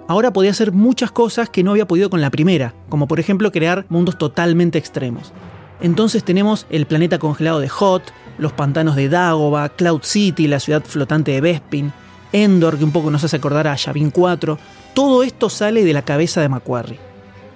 Ahora 0.08 0.32
podía 0.32 0.52
hacer 0.52 0.72
muchas 0.72 1.12
cosas 1.12 1.50
que 1.50 1.64
no 1.64 1.72
había 1.72 1.88
podido 1.88 2.12
con 2.12 2.22
la 2.22 2.30
primera, 2.30 2.76
como 2.90 3.08
por 3.08 3.20
ejemplo 3.20 3.52
crear 3.52 3.86
mundos 3.90 4.18
totalmente 4.18 4.78
extremos. 4.78 5.34
Entonces 5.82 6.24
tenemos 6.24 6.68
el 6.70 6.86
planeta 6.86 7.18
congelado 7.18 7.60
de 7.60 7.70
Hot, 7.70 8.04
los 8.38 8.54
pantanos 8.54 8.96
de 8.96 9.10
Dagobah, 9.10 9.70
Cloud 9.70 10.04
City, 10.04 10.48
la 10.48 10.60
ciudad 10.60 10.84
flotante 10.84 11.32
de 11.32 11.42
Bespin, 11.42 11.92
Endor, 12.32 12.78
que 12.78 12.84
un 12.84 12.92
poco 12.92 13.10
nos 13.10 13.24
hace 13.24 13.38
acordar 13.38 13.68
a 13.68 13.76
Yavin 13.76 14.12
4. 14.12 14.60
Todo 14.94 15.24
esto 15.24 15.50
sale 15.50 15.84
de 15.84 15.94
la 15.94 16.04
cabeza 16.04 16.40
de 16.40 16.50
Macquarie. 16.50 17.05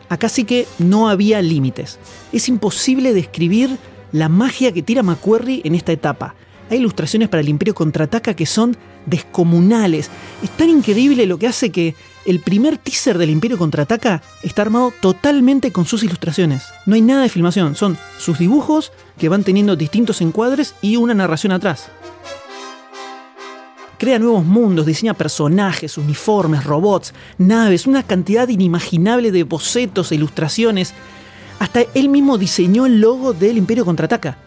Acá 0.09 0.27
sí 0.27 0.43
que 0.43 0.67
no 0.79 1.09
había 1.09 1.41
límites. 1.41 1.99
Es 2.31 2.49
imposible 2.49 3.13
describir 3.13 3.77
la 4.11 4.27
magia 4.27 4.71
que 4.71 4.81
tira 4.81 5.03
McQuarrie 5.03 5.61
en 5.63 5.75
esta 5.75 5.91
etapa. 5.91 6.35
Hay 6.69 6.79
ilustraciones 6.79 7.29
para 7.29 7.41
el 7.41 7.49
Imperio 7.49 7.73
Contraataca 7.73 8.35
que 8.35 8.45
son 8.45 8.77
descomunales. 9.05 10.09
Es 10.43 10.49
tan 10.51 10.69
increíble 10.69 11.25
lo 11.25 11.39
que 11.39 11.47
hace 11.47 11.71
que 11.71 11.95
el 12.25 12.39
primer 12.41 12.77
teaser 12.77 13.17
del 13.17 13.31
Imperio 13.31 13.57
Contraataca 13.57 14.21
está 14.43 14.61
armado 14.61 14.93
totalmente 15.01 15.71
con 15.71 15.85
sus 15.85 16.03
ilustraciones. 16.03 16.65
No 16.85 16.95
hay 16.95 17.01
nada 17.01 17.23
de 17.23 17.29
filmación, 17.29 17.75
son 17.75 17.97
sus 18.19 18.37
dibujos 18.37 18.91
que 19.17 19.29
van 19.29 19.43
teniendo 19.43 19.75
distintos 19.75 20.21
encuadres 20.21 20.75
y 20.81 20.97
una 20.97 21.13
narración 21.13 21.53
atrás. 21.53 21.89
Crea 23.99 24.17
nuevos 24.17 24.45
mundos, 24.45 24.85
diseña 24.85 25.13
personajes, 25.13 25.97
uniformes, 25.97 26.63
robots, 26.63 27.13
naves, 27.37 27.85
una 27.85 28.01
cantidad 28.01 28.47
inimaginable 28.47 29.29
de 29.29 29.43
bocetos 29.43 30.13
e 30.13 30.15
ilustraciones. 30.15 30.93
Hasta 31.59 31.81
él 31.93 32.07
mismo 32.07 32.37
diseñó 32.37 32.85
el 32.85 33.01
logo 33.01 33.33
del 33.33 33.57
Imperio 33.57 33.83
Contraataca. 33.83 34.37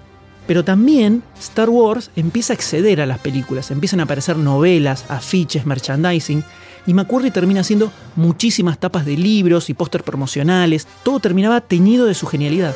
Pero 0.47 0.65
también 0.65 1.23
Star 1.39 1.69
Wars 1.69 2.11
empieza 2.17 2.55
a 2.55 2.57
acceder 2.57 3.03
a 3.03 3.07
las 3.07 3.19
películas, 3.19 3.71
empiezan 3.71 4.01
a 4.01 4.05
aparecer 4.05 4.39
novelas, 4.39 5.05
afiches, 5.11 5.67
merchandising, 5.67 6.43
y 6.87 6.95
McQuarrie 6.95 7.31
termina 7.31 7.61
haciendo 7.61 7.93
muchísimas 8.17 8.79
tapas 8.79 9.05
de 9.05 9.19
libros 9.19 9.69
y 9.69 9.75
póster 9.75 10.03
promocionales, 10.03 10.89
todo 11.05 11.21
terminaba 11.21 11.61
teñido 11.61 12.07
de 12.07 12.15
su 12.15 12.27
genialidad. 12.27 12.75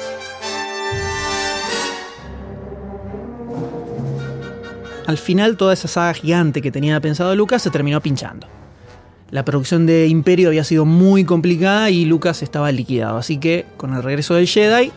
Al 5.07 5.19
final 5.19 5.57
toda 5.57 5.73
esa 5.73 5.87
saga 5.87 6.15
gigante 6.15 6.61
que 6.61 6.73
tenía 6.73 7.01
pensado 7.01 7.35
Lucas 7.37 7.63
se 7.63 7.71
terminó 7.71 8.01
pinchando. 8.01 8.49
La 9.31 9.45
producción 9.45 9.87
de 9.87 10.09
Imperio 10.09 10.49
había 10.49 10.65
sido 10.65 10.85
muy 10.85 11.25
complicada 11.25 11.91
y 11.91 12.05
Lucas 12.05 12.43
estaba 12.43 12.73
liquidado, 12.73 13.17
así 13.17 13.39
que 13.39 13.67
con 13.77 13.95
el 13.95 14.03
regreso 14.03 14.35
del 14.35 14.49
Jedi 14.49 14.93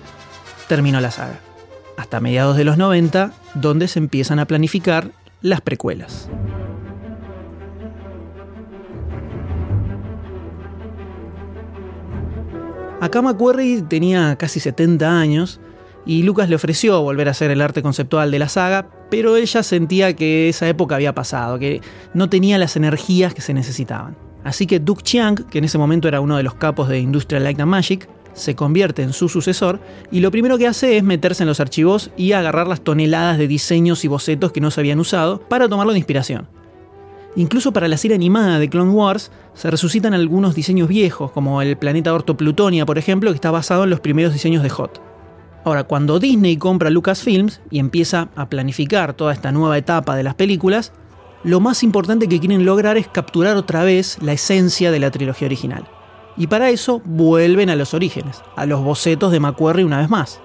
terminó 0.68 1.00
la 1.00 1.12
saga. 1.12 1.40
Hasta 1.98 2.20
mediados 2.20 2.58
de 2.58 2.64
los 2.64 2.78
90, 2.78 3.34
donde 3.56 3.88
se 3.88 4.00
empiezan 4.00 4.40
a 4.40 4.46
planificar 4.46 5.12
las 5.42 5.62
precuelas. 5.62 6.30
Acá 13.02 13.22
McQuarrie 13.22 13.82
tenía 13.84 14.36
casi 14.36 14.60
70 14.60 15.20
años 15.20 15.60
y 16.06 16.24
Lucas 16.24 16.50
le 16.50 16.56
ofreció 16.56 17.02
volver 17.02 17.28
a 17.28 17.32
hacer 17.32 17.52
el 17.52 17.62
arte 17.62 17.82
conceptual 17.82 18.30
de 18.32 18.40
la 18.40 18.50
saga, 18.50 18.88
pero 19.10 19.36
ella 19.36 19.64
sentía 19.64 20.16
que 20.16 20.50
esa 20.50 20.68
época 20.68 20.96
había 20.96 21.14
pasado, 21.14 21.60
que 21.60 21.82
no 22.14 22.30
tenía 22.30 22.58
las 22.58 22.76
energías 22.76 23.34
que 23.34 23.42
se 23.42 23.54
necesitaban. 23.54 24.16
Así 24.44 24.68
que 24.68 24.80
Duke 24.80 25.04
Chiang, 25.04 25.36
que 25.50 25.58
en 25.58 25.66
ese 25.66 25.78
momento 25.78 26.08
era 26.08 26.22
uno 26.22 26.38
de 26.38 26.44
los 26.44 26.56
capos 26.56 26.88
de 26.88 27.00
Industrial 27.00 27.44
Light 27.44 27.60
and 27.60 27.70
Magic, 27.70 28.08
se 28.34 28.56
convierte 28.56 29.02
en 29.02 29.12
su 29.12 29.28
sucesor 29.28 29.80
y 30.12 30.22
lo 30.22 30.32
primero 30.32 30.58
que 30.58 30.68
hace 30.68 30.98
es 30.98 31.04
meterse 31.04 31.44
en 31.44 31.48
los 31.48 31.60
archivos 31.60 32.12
y 32.16 32.32
agarrar 32.32 32.68
las 32.68 32.82
toneladas 32.82 33.38
de 33.38 33.48
diseños 33.48 34.06
y 34.06 34.08
bocetos 34.08 34.52
que 34.52 34.62
no 34.62 34.72
se 34.72 34.80
habían 34.80 35.00
usado 35.00 35.42
para 35.42 35.68
tomarlo 35.68 35.92
de 35.92 36.00
inspiración. 36.00 36.48
Incluso 37.36 37.74
para 37.74 37.88
la 37.88 37.98
serie 37.98 38.16
animada 38.16 38.60
de 38.60 38.70
Clone 38.70 38.92
Wars 38.92 39.32
se 39.54 39.70
resucitan 39.70 40.14
algunos 40.14 40.56
diseños 40.56 40.88
viejos, 40.88 41.32
como 41.32 41.62
el 41.62 41.78
planeta 41.78 42.14
Orto 42.14 42.38
Plutonia, 42.38 42.86
por 42.86 42.98
ejemplo, 42.98 43.32
que 43.32 43.36
está 43.36 43.52
basado 43.52 43.84
en 43.84 43.90
los 43.90 44.00
primeros 44.00 44.34
diseños 44.34 44.64
de 44.64 44.70
Hot. 44.70 45.09
Ahora, 45.64 45.84
cuando 45.84 46.20
Disney 46.20 46.58
compra 46.58 46.90
Lucasfilms 46.90 47.62
y 47.70 47.80
empieza 47.80 48.30
a 48.36 48.50
planificar 48.50 49.14
toda 49.14 49.34
esta 49.34 49.52
nueva 49.52 49.78
etapa 49.78 50.16
de 50.16 50.24
las 50.24 50.36
películas, 50.36 50.94
lo 51.44 51.60
más 51.60 51.84
importante 51.84 52.28
que 52.28 52.40
quieren 52.40 52.66
lograr 52.66 52.98
es 52.98 53.08
capturar 53.08 53.58
otra 53.58 53.84
vez 53.84 54.18
la 54.22 54.34
esencia 54.34 54.92
de 54.92 55.00
la 55.00 55.12
trilogía 55.12 55.48
original. 55.48 55.86
Y 56.38 56.48
para 56.48 56.70
eso 56.70 57.02
vuelven 57.04 57.70
a 57.70 57.76
los 57.76 57.94
orígenes, 57.94 58.42
a 58.56 58.66
los 58.66 58.82
bocetos 58.82 59.32
de 59.32 59.40
McQuarrie 59.40 59.86
una 59.86 60.00
vez 60.00 60.10
más. 60.10 60.40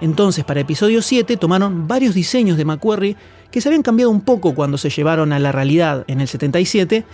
Entonces, 0.00 0.44
para 0.44 0.60
episodio 0.60 1.02
7 1.02 1.36
tomaron 1.36 1.88
varios 1.88 2.14
diseños 2.14 2.56
de 2.56 2.64
McQuarrie 2.64 3.16
que 3.50 3.60
se 3.60 3.68
habían 3.68 3.82
cambiado 3.82 4.10
un 4.10 4.20
poco 4.20 4.54
cuando 4.54 4.78
se 4.78 4.90
llevaron 4.90 5.32
a 5.32 5.38
la 5.38 5.52
realidad 5.52 6.04
en 6.06 6.20
el 6.20 6.28
77 6.28 7.04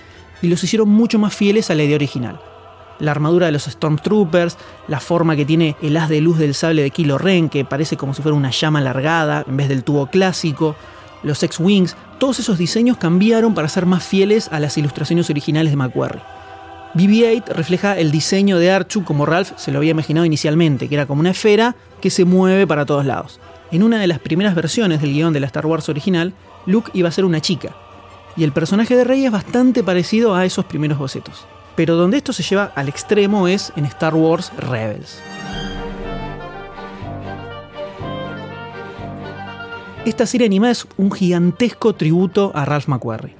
y 0.43 0.49
los 0.49 0.63
hicieron 0.65 0.89
mucho 0.89 1.19
más 1.19 1.35
fieles 1.35 1.71
a 1.71 1.75
la 1.75 1.85
idea 1.85 1.97
original. 1.97 2.41
La 3.03 3.11
armadura 3.11 3.47
de 3.47 3.53
los 3.53 3.65
Stormtroopers, 3.65 4.57
la 4.87 5.01
forma 5.01 5.35
que 5.35 5.45
tiene 5.45 5.77
el 5.83 5.97
haz 5.97 6.09
de 6.09 6.21
luz 6.21 6.39
del 6.39 6.55
sable 6.55 6.83
de 6.83 6.93
Kylo 6.93 7.19
Ren, 7.19 7.49
que 7.49 7.65
parece 7.65 7.97
como 7.97 8.15
si 8.15 8.23
fuera 8.23 8.37
una 8.37 8.53
llama 8.53 8.79
alargada 8.79 9.45
en 9.47 9.57
vez 9.57 9.69
del 9.69 9.83
tubo 9.83 10.07
clásico, 10.07 10.77
los 11.25 11.43
X-Wings, 11.43 11.97
todos 12.19 12.39
esos 12.39 12.59
diseños 12.59 12.99
cambiaron 12.99 13.55
para 13.55 13.69
ser 13.69 13.87
más 13.87 14.05
fieles 14.05 14.49
a 14.53 14.61
las 14.61 14.79
ilustraciones 14.79 15.29
originales 15.31 15.73
de 15.73 15.77
McQuarrie. 15.77 16.23
BB-8 16.95 17.49
refleja 17.49 17.99
el 17.99 18.13
diseño 18.13 18.59
de 18.59 18.71
Archu 18.71 19.03
como 19.03 19.27
Ralph 19.27 19.51
se 19.57 19.73
lo 19.73 19.79
había 19.79 19.91
imaginado 19.91 20.25
inicialmente, 20.25 20.89
que 20.89 20.95
era 20.95 21.07
como 21.07 21.21
una 21.21 21.31
esfera 21.31 21.75
que 22.01 22.11
se 22.11 22.25
mueve 22.25 22.69
para 22.69 22.87
todos 22.87 23.05
lados. 23.05 23.41
En 23.73 23.83
una 23.83 23.99
de 23.99 24.07
las 24.07 24.21
primeras 24.21 24.55
versiones 24.55 25.01
del 25.01 25.13
guion 25.13 25.33
de 25.33 25.41
la 25.41 25.47
Star 25.47 25.67
Wars 25.67 25.89
original, 25.89 26.35
Luke 26.67 26.93
iba 26.95 27.09
a 27.09 27.13
ser 27.13 27.25
una 27.25 27.41
chica, 27.41 27.71
y 28.37 28.45
el 28.45 28.53
personaje 28.53 28.95
de 28.95 29.03
Rey 29.05 29.25
es 29.25 29.33
bastante 29.33 29.83
parecido 29.83 30.37
a 30.37 30.45
esos 30.45 30.67
primeros 30.67 30.99
bocetos. 30.99 31.47
Pero 31.77 31.97
donde 31.97 32.19
esto 32.19 32.33
se 32.33 32.43
lleva 32.43 32.73
al 32.75 32.89
extremo 32.89 33.49
es 33.49 33.73
en 33.77 33.85
Star 33.87 34.15
Wars 34.15 34.53
Rebels. 34.59 35.21
Esta 40.05 40.27
serie 40.27 40.47
animada 40.47 40.73
es 40.73 40.87
un 40.97 41.13
gigantesco 41.13 41.95
tributo 41.95 42.51
a 42.55 42.65
Ralph 42.65 42.89
McQuarrie. 42.89 43.37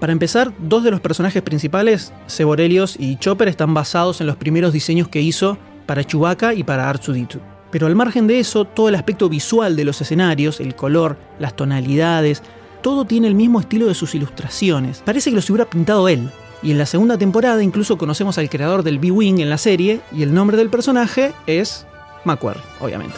Para 0.00 0.12
empezar, 0.12 0.52
dos 0.58 0.82
de 0.82 0.90
los 0.90 1.00
personajes 1.00 1.42
principales, 1.42 2.12
Seborelios 2.26 2.96
y 2.98 3.16
Chopper, 3.16 3.48
están 3.48 3.74
basados 3.74 4.20
en 4.20 4.26
los 4.26 4.36
primeros 4.36 4.72
diseños 4.72 5.08
que 5.08 5.20
hizo 5.20 5.58
para 5.86 6.04
Chewbacca 6.04 6.54
y 6.54 6.64
para 6.64 6.92
R2D2. 6.92 7.40
Pero 7.70 7.86
al 7.86 7.94
margen 7.94 8.26
de 8.26 8.38
eso, 8.38 8.64
todo 8.64 8.88
el 8.88 8.94
aspecto 8.94 9.28
visual 9.28 9.76
de 9.76 9.84
los 9.84 10.00
escenarios, 10.00 10.60
el 10.60 10.74
color, 10.74 11.18
las 11.38 11.54
tonalidades, 11.54 12.42
todo 12.82 13.04
tiene 13.04 13.28
el 13.28 13.34
mismo 13.34 13.60
estilo 13.60 13.86
de 13.86 13.94
sus 13.94 14.14
ilustraciones. 14.14 15.02
Parece 15.04 15.30
que 15.30 15.36
los 15.36 15.50
hubiera 15.50 15.68
pintado 15.68 16.08
él. 16.08 16.30
Y 16.62 16.70
en 16.70 16.78
la 16.78 16.86
segunda 16.86 17.18
temporada 17.18 17.62
incluso 17.62 17.98
conocemos 17.98 18.38
al 18.38 18.48
creador 18.48 18.82
del 18.82 18.98
B-Wing 18.98 19.40
en 19.40 19.50
la 19.50 19.58
serie 19.58 20.00
y 20.12 20.22
el 20.22 20.34
nombre 20.34 20.56
del 20.56 20.70
personaje 20.70 21.32
es 21.46 21.86
McQuarrie, 22.24 22.62
obviamente. 22.80 23.14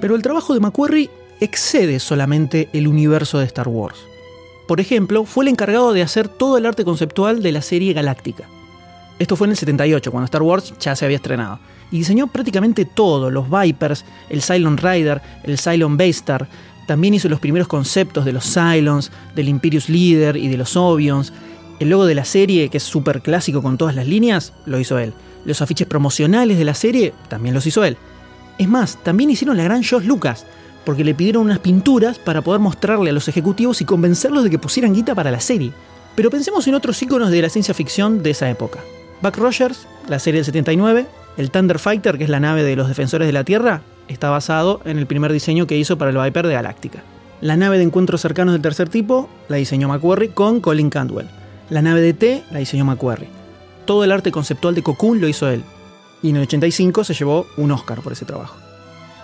Pero 0.00 0.14
el 0.14 0.22
trabajo 0.22 0.54
de 0.54 0.60
McQuarrie 0.60 1.10
excede 1.40 1.98
solamente 1.98 2.68
el 2.72 2.86
universo 2.86 3.40
de 3.40 3.46
Star 3.46 3.66
Wars. 3.66 3.98
Por 4.66 4.80
ejemplo, 4.80 5.24
fue 5.24 5.44
el 5.44 5.48
encargado 5.48 5.92
de 5.92 6.02
hacer 6.02 6.28
todo 6.28 6.58
el 6.58 6.66
arte 6.66 6.84
conceptual 6.84 7.42
de 7.42 7.52
la 7.52 7.62
serie 7.62 7.92
Galáctica. 7.92 8.48
Esto 9.18 9.36
fue 9.36 9.46
en 9.46 9.52
el 9.52 9.56
78, 9.56 10.10
cuando 10.10 10.26
Star 10.26 10.42
Wars 10.42 10.74
ya 10.78 10.94
se 10.94 11.04
había 11.04 11.16
estrenado. 11.16 11.58
Y 11.90 11.98
diseñó 11.98 12.26
prácticamente 12.26 12.84
todo, 12.84 13.30
los 13.30 13.46
Vipers, 13.48 14.04
el 14.28 14.42
Cylon 14.42 14.76
Rider, 14.76 15.22
el 15.44 15.58
Cylon 15.58 15.96
Baystar. 15.96 16.48
También 16.86 17.14
hizo 17.14 17.28
los 17.28 17.40
primeros 17.40 17.68
conceptos 17.68 18.24
de 18.24 18.32
los 18.32 18.44
Cylons, 18.44 19.12
del 19.34 19.48
Imperius 19.48 19.88
Leader 19.88 20.36
y 20.36 20.48
de 20.48 20.56
los 20.56 20.76
Obions. 20.76 21.32
El 21.78 21.90
logo 21.90 22.06
de 22.06 22.14
la 22.14 22.24
serie, 22.24 22.68
que 22.68 22.78
es 22.78 22.82
súper 22.82 23.22
clásico 23.22 23.62
con 23.62 23.78
todas 23.78 23.94
las 23.94 24.06
líneas, 24.06 24.52
lo 24.66 24.80
hizo 24.80 24.98
él. 24.98 25.14
Los 25.44 25.62
afiches 25.62 25.86
promocionales 25.86 26.58
de 26.58 26.64
la 26.64 26.74
serie, 26.74 27.14
también 27.28 27.54
los 27.54 27.66
hizo 27.66 27.84
él. 27.84 27.96
Es 28.58 28.68
más, 28.68 29.02
también 29.02 29.30
hicieron 29.30 29.56
la 29.56 29.64
gran 29.64 29.82
George 29.82 30.08
Lucas, 30.08 30.46
porque 30.86 31.04
le 31.04 31.16
pidieron 31.16 31.42
unas 31.42 31.58
pinturas 31.58 32.20
para 32.20 32.42
poder 32.42 32.60
mostrarle 32.60 33.10
a 33.10 33.12
los 33.12 33.26
ejecutivos 33.26 33.80
y 33.80 33.84
convencerlos 33.84 34.44
de 34.44 34.50
que 34.50 34.58
pusieran 34.60 34.94
guita 34.94 35.16
para 35.16 35.32
la 35.32 35.40
serie. 35.40 35.72
Pero 36.14 36.30
pensemos 36.30 36.66
en 36.68 36.76
otros 36.76 37.02
íconos 37.02 37.30
de 37.32 37.42
la 37.42 37.50
ciencia 37.50 37.74
ficción 37.74 38.22
de 38.22 38.30
esa 38.30 38.48
época. 38.48 38.78
Buck 39.20 39.36
Rogers, 39.36 39.88
la 40.08 40.20
serie 40.20 40.38
del 40.38 40.44
79, 40.44 41.06
el 41.36 41.50
Thunder 41.50 41.80
Fighter, 41.80 42.16
que 42.16 42.24
es 42.24 42.30
la 42.30 42.38
nave 42.38 42.62
de 42.62 42.76
los 42.76 42.86
defensores 42.86 43.26
de 43.26 43.32
la 43.32 43.42
Tierra, 43.42 43.82
está 44.06 44.30
basado 44.30 44.80
en 44.84 44.96
el 44.96 45.06
primer 45.06 45.32
diseño 45.32 45.66
que 45.66 45.76
hizo 45.76 45.98
para 45.98 46.12
el 46.12 46.18
Viper 46.18 46.46
de 46.46 46.54
Galáctica. 46.54 47.02
La 47.40 47.56
nave 47.56 47.78
de 47.78 47.84
encuentros 47.84 48.20
cercanos 48.20 48.54
del 48.54 48.62
tercer 48.62 48.88
tipo 48.88 49.28
la 49.48 49.56
diseñó 49.56 49.88
McQuarrie 49.88 50.30
con 50.30 50.60
Colin 50.60 50.88
Cantwell. 50.88 51.28
La 51.68 51.82
nave 51.82 52.00
de 52.00 52.14
T 52.14 52.44
la 52.52 52.60
diseñó 52.60 52.84
McQuarrie. 52.84 53.28
Todo 53.86 54.04
el 54.04 54.12
arte 54.12 54.30
conceptual 54.30 54.76
de 54.76 54.84
Cocoon 54.84 55.20
lo 55.20 55.26
hizo 55.26 55.50
él 55.50 55.64
y 56.22 56.30
en 56.30 56.36
el 56.36 56.42
85 56.42 57.02
se 57.02 57.14
llevó 57.14 57.46
un 57.56 57.72
Oscar 57.72 58.00
por 58.02 58.12
ese 58.12 58.24
trabajo. 58.24 58.65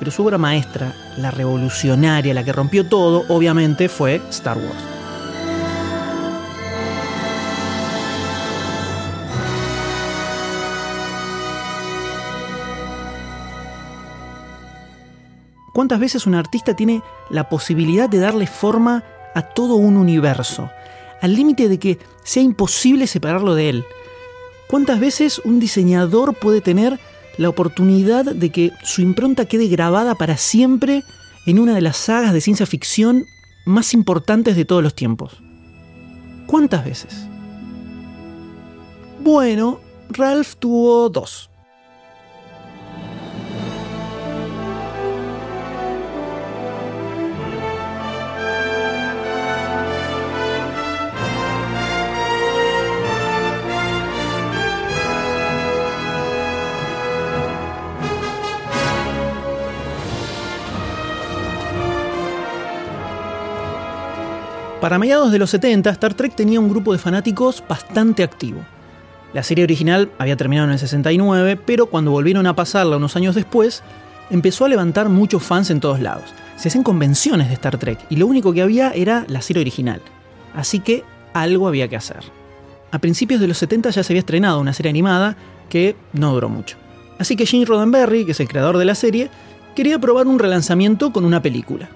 Pero 0.03 0.11
su 0.11 0.25
obra 0.25 0.37
maestra, 0.37 0.97
la 1.17 1.31
revolucionaria, 1.31 2.35
la 2.35 2.43
que 2.43 2.53
rompió 2.53 2.85
todo, 2.85 3.25
obviamente 3.29 3.89
fue 3.89 4.21
Star 4.31 4.59
Wars. 4.59 4.75
¿Cuántas 15.73 16.01
veces 16.01 16.27
un 16.27 16.35
artista 16.35 16.75
tiene 16.75 17.01
la 17.31 17.49
posibilidad 17.49 18.09
de 18.09 18.19
darle 18.19 18.49
forma 18.49 19.05
a 19.37 19.43
todo 19.43 19.77
un 19.77 19.97
universo? 19.97 20.69
Al 21.21 21.37
límite 21.37 21.69
de 21.69 21.79
que 21.79 22.01
sea 22.25 22.43
imposible 22.43 23.07
separarlo 23.07 23.55
de 23.55 23.69
él. 23.69 23.85
¿Cuántas 24.69 24.99
veces 24.99 25.39
un 25.45 25.61
diseñador 25.61 26.35
puede 26.35 26.61
tener 26.61 26.99
la 27.39 27.49
oportunidad 27.49 28.25
de 28.25 28.51
que 28.51 28.73
su 28.83 29.03
impronta 29.03 29.47
quede 29.47 29.69
grabada 29.69 30.15
para 30.15 30.37
siempre 30.37 31.03
en 31.47 31.59
una 31.59 31.75
de 31.75 31.81
las 31.81 31.97
sagas 31.97 32.33
de 32.33 32.41
ciencia 32.41 32.67
ficción 32.67 33.25
más 33.65 33.95
importantes 33.95 34.57
de 34.57 34.65
todos 34.65 34.83
los 34.83 34.95
tiempos? 34.95 35.43
¿Cuántas 36.47 36.85
veces? 36.85 37.27
Bueno, 39.23 39.81
Ralph 40.11 40.55
tuvo 40.59 41.09
dos. 41.09 41.52
Para 64.83 64.99
mediados 64.99 65.31
de 65.31 65.39
los 65.39 65.51
70, 65.51 65.91
Star 65.91 66.15
Trek 66.15 66.35
tenía 66.35 66.59
un 66.59 66.69
grupo 66.69 66.93
de 66.93 66.99
fanáticos 66.99 67.63
bastante 67.69 68.25
activo. 68.25 68.65
La 69.33 69.45
serie 69.45 69.63
original 69.63 70.11
había 70.19 70.37
terminado 70.37 70.67
en 70.67 70.73
el 70.73 70.79
69, 70.81 71.57
pero 71.57 71.87
cuando 71.87 72.11
volvieron 72.11 72.49
a 72.49 72.57
pasarla 72.57 72.97
unos 72.97 73.15
años 73.15 73.37
después, 73.37 73.85
empezó 74.29 74.65
a 74.65 74.69
levantar 74.69 75.09
muchos 75.09 75.45
fans 75.45 75.71
en 75.71 75.79
todos 75.79 76.01
lados. 76.01 76.25
Se 76.57 76.67
hacían 76.67 76.83
convenciones 76.83 77.47
de 77.47 77.55
Star 77.55 77.79
Trek 77.79 78.01
y 78.11 78.17
lo 78.17 78.27
único 78.27 78.53
que 78.53 78.61
había 78.61 78.91
era 78.91 79.25
la 79.29 79.41
serie 79.41 79.61
original. 79.61 80.03
Así 80.53 80.81
que 80.81 81.05
algo 81.33 81.69
había 81.69 81.87
que 81.87 81.95
hacer. 81.95 82.25
A 82.91 82.99
principios 82.99 83.41
de 83.41 83.47
los 83.47 83.59
70 83.59 83.91
ya 83.91 84.03
se 84.03 84.13
había 84.13 84.19
estrenado 84.19 84.59
una 84.59 84.73
serie 84.73 84.91
animada 84.91 85.37
que 85.69 85.95
no 86.13 86.33
duró 86.33 86.49
mucho. 86.49 86.77
Así 87.21 87.37
que 87.37 87.47
Gene 87.47 87.67
Roddenberry, 87.67 88.25
que 88.25 88.33
es 88.33 88.41
el 88.41 88.49
creador 88.49 88.79
de 88.79 88.85
la 88.85 88.97
serie, 88.97 89.31
quería 89.77 90.01
probar 90.01 90.27
un 90.27 90.41
relanzamiento 90.41 91.13
con 91.13 91.25
una 91.25 91.41
película. 91.41 91.89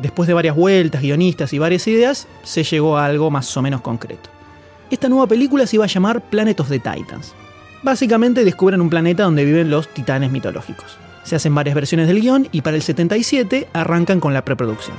Después 0.00 0.26
de 0.26 0.34
varias 0.34 0.56
vueltas, 0.56 1.02
guionistas 1.02 1.52
y 1.52 1.58
varias 1.58 1.86
ideas, 1.86 2.26
se 2.42 2.64
llegó 2.64 2.96
a 2.96 3.04
algo 3.04 3.30
más 3.30 3.54
o 3.56 3.62
menos 3.62 3.82
concreto. 3.82 4.30
Esta 4.90 5.08
nueva 5.08 5.26
película 5.26 5.66
se 5.66 5.76
iba 5.76 5.84
a 5.84 5.88
llamar 5.88 6.22
Planet 6.22 6.58
of 6.60 6.70
the 6.70 6.78
Titans. 6.78 7.34
Básicamente 7.82 8.44
descubren 8.44 8.80
un 8.80 8.88
planeta 8.88 9.24
donde 9.24 9.44
viven 9.44 9.70
los 9.70 9.88
titanes 9.88 10.30
mitológicos. 10.30 10.96
Se 11.22 11.36
hacen 11.36 11.54
varias 11.54 11.74
versiones 11.74 12.08
del 12.08 12.20
guion 12.20 12.48
y 12.50 12.62
para 12.62 12.76
el 12.76 12.82
77 12.82 13.68
arrancan 13.74 14.20
con 14.20 14.32
la 14.32 14.44
preproducción. 14.44 14.96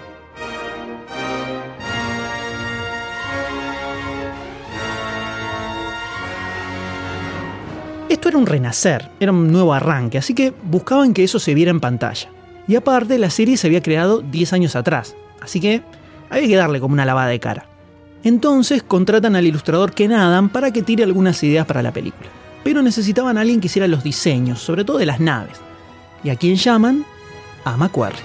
Esto 8.08 8.30
era 8.30 8.38
un 8.38 8.46
renacer, 8.46 9.10
era 9.20 9.32
un 9.32 9.52
nuevo 9.52 9.74
arranque, 9.74 10.20
así 10.20 10.36
que 10.36 10.54
buscaban 10.64 11.14
que 11.14 11.24
eso 11.24 11.40
se 11.40 11.56
viera 11.56 11.72
en 11.72 11.80
pantalla. 11.80 12.30
Y 12.68 12.76
aparte, 12.76 13.18
la 13.18 13.30
serie 13.30 13.58
se 13.58 13.68
había 13.68 13.82
creado 13.82 14.22
10 14.22 14.54
años 14.54 14.76
atrás, 14.76 15.16
así 15.42 15.60
que 15.60 15.82
había 16.30 16.48
que 16.48 16.56
darle 16.56 16.80
como 16.80 16.94
una 16.94 17.06
lavada 17.06 17.28
de 17.28 17.40
cara. 17.40 17.66
Entonces 18.24 18.84
contratan 18.84 19.36
al 19.36 19.48
ilustrador 19.48 19.94
Ken 19.94 20.14
Adam 20.14 20.50
para 20.50 20.72
que 20.72 20.84
tire 20.84 21.04
algunas 21.04 21.42
ideas 21.44 21.66
para 21.66 21.82
la 21.82 21.92
película. 21.92 22.30
Pero 22.64 22.82
necesitaban 22.82 23.38
a 23.38 23.42
alguien 23.42 23.60
que 23.60 23.66
hiciera 23.66 23.88
los 23.88 24.04
diseños, 24.04 24.62
sobre 24.62 24.86
todo 24.86 25.00
de 25.00 25.08
las 25.08 25.20
naves. 25.20 25.60
¿Y 26.24 26.30
a 26.30 26.36
quién 26.36 26.56
llaman? 26.56 27.04
A 27.66 27.76
Macquarie. 27.78 28.20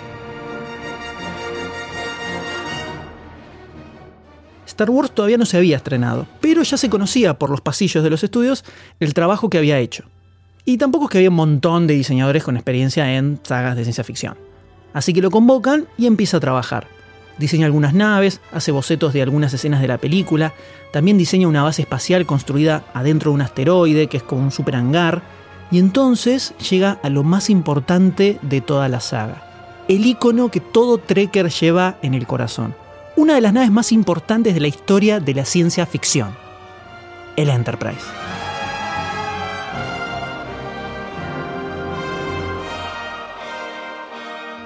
Star 4.67 4.91
Wars 4.91 5.11
todavía 5.11 5.39
no 5.39 5.47
se 5.47 5.57
había 5.57 5.79
estrenado, 5.79 6.27
pero 6.43 6.63
ya 6.63 6.77
se 6.77 6.91
conocía 6.91 7.39
por 7.39 7.49
los 7.49 7.63
pasillos 7.63 8.05
de 8.05 8.11
los 8.11 8.23
estudios 8.23 8.63
el 9.01 9.15
trabajo 9.15 9.49
que 9.49 9.57
había 9.57 9.79
hecho. 9.79 10.05
Y 10.69 10.79
tampoco 10.79 11.05
es 11.05 11.11
que 11.13 11.19
había 11.19 11.31
un 11.31 11.37
montón 11.37 11.87
de 11.87 11.95
diseñadores 11.95 12.43
con 12.43 12.57
experiencia 12.57 13.17
en 13.17 13.39
sagas 13.45 13.77
de 13.77 13.85
ciencia 13.85 14.03
ficción. 14.03 14.37
Así 14.93 15.13
que 15.13 15.23
lo 15.23 15.31
convocan 15.31 15.87
y 15.97 16.07
empieza 16.07 16.39
a 16.39 16.41
trabajar. 16.41 16.89
Diseña 17.39 17.67
algunas 17.67 17.95
naves, 17.95 18.41
hace 18.53 18.73
bocetos 18.73 19.13
de 19.13 19.23
algunas 19.23 19.55
escenas 19.55 19.81
de 19.81 19.87
la 19.87 19.99
película, 19.99 20.55
también 20.93 21.19
diseña 21.19 21.47
una 21.47 21.63
base 21.63 21.83
espacial 21.83 22.27
construida 22.27 22.85
adentro 22.95 23.31
de 23.31 23.37
un 23.37 23.43
asteroide, 23.43 24.09
que 24.09 24.17
es 24.17 24.23
como 24.25 24.43
un 24.43 24.51
super 24.51 24.75
hangar, 24.75 25.23
y 25.71 25.79
entonces 25.79 26.55
llega 26.69 26.99
a 27.03 27.11
lo 27.11 27.23
más 27.23 27.49
importante 27.49 28.41
de 28.43 28.61
toda 28.61 28.89
la 28.89 29.01
saga, 29.01 29.85
el 29.87 30.05
icono 30.07 30.51
que 30.51 30.61
todo 30.61 30.99
trekker 30.99 31.51
lleva 31.51 31.99
en 32.03 32.15
el 32.15 32.27
corazón, 32.27 32.75
una 33.17 33.35
de 33.35 33.41
las 33.41 33.53
naves 33.53 33.71
más 33.71 33.93
importantes 33.93 34.55
de 34.55 34.61
la 34.61 34.69
historia 34.69 35.21
de 35.21 35.35
la 35.35 35.45
ciencia 35.45 35.87
ficción, 35.87 36.31
el 37.37 37.51
Enterprise. 37.51 38.26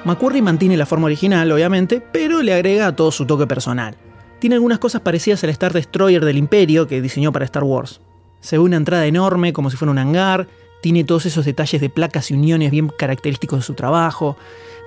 McQuarrie 0.04 0.40
mantiene 0.40 0.78
la 0.78 0.86
forma 0.86 1.06
original, 1.06 1.52
obviamente, 1.52 2.00
pero 2.00 2.42
le 2.42 2.54
agrega 2.54 2.96
todo 2.96 3.12
su 3.12 3.26
toque 3.26 3.46
personal. 3.46 3.96
Tiene 4.38 4.54
algunas 4.54 4.78
cosas 4.78 5.02
parecidas 5.02 5.44
al 5.44 5.50
Star 5.50 5.74
Destroyer 5.74 6.24
del 6.24 6.38
Imperio 6.38 6.86
que 6.86 7.02
diseñó 7.02 7.32
para 7.32 7.44
Star 7.44 7.64
Wars. 7.64 8.00
Se 8.40 8.56
ve 8.56 8.64
una 8.64 8.78
entrada 8.78 9.04
enorme, 9.04 9.52
como 9.52 9.68
si 9.70 9.76
fuera 9.76 9.92
un 9.92 9.98
hangar, 9.98 10.48
tiene 10.80 11.04
todos 11.04 11.26
esos 11.26 11.44
detalles 11.44 11.82
de 11.82 11.90
placas 11.90 12.30
y 12.30 12.34
uniones 12.34 12.70
bien 12.70 12.88
característicos 12.88 13.58
de 13.58 13.64
su 13.64 13.74
trabajo. 13.74 14.38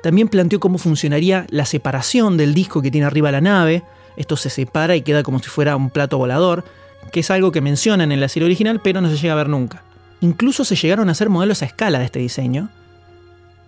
También 0.02 0.28
planteó 0.28 0.60
cómo 0.60 0.80
funcionaría 0.80 1.45
la 1.49 1.65
separación 1.65 2.36
del 2.36 2.56
disco 2.56 2.82
que 2.82 2.89
tiene 2.89 3.06
arriba 3.06 3.32
la 3.32 3.41
nave. 3.41 3.84
Esto 4.17 4.36
se 4.36 4.49
separa 4.49 4.95
y 4.95 5.04
queda 5.04 5.21
como 5.21 5.38
si 5.38 5.49
fuera 5.49 5.76
un 5.76 5.91
plato 5.91 6.17
volador, 6.17 6.65
que 7.12 7.19
es 7.19 7.30
algo 7.30 7.52
que 7.52 7.62
mencionan 7.62 8.12
en 8.12 8.19
la 8.19 8.30
serie 8.30 8.47
original, 8.47 8.82
pero 8.84 9.02
no 9.02 9.10
se 9.10 9.17
llega 9.17 9.34
a 9.34 9.38
ver 9.38 9.49
nunca. 9.49 9.84
Incluso 10.21 10.65
se 10.65 10.76
llegaron 10.76 11.10
a 11.10 11.12
hacer 11.12 11.30
modelos 11.30 11.62
a 11.62 11.65
escala 11.65 11.99
de 11.99 12.06
este 12.06 12.17
diseño, 12.17 12.69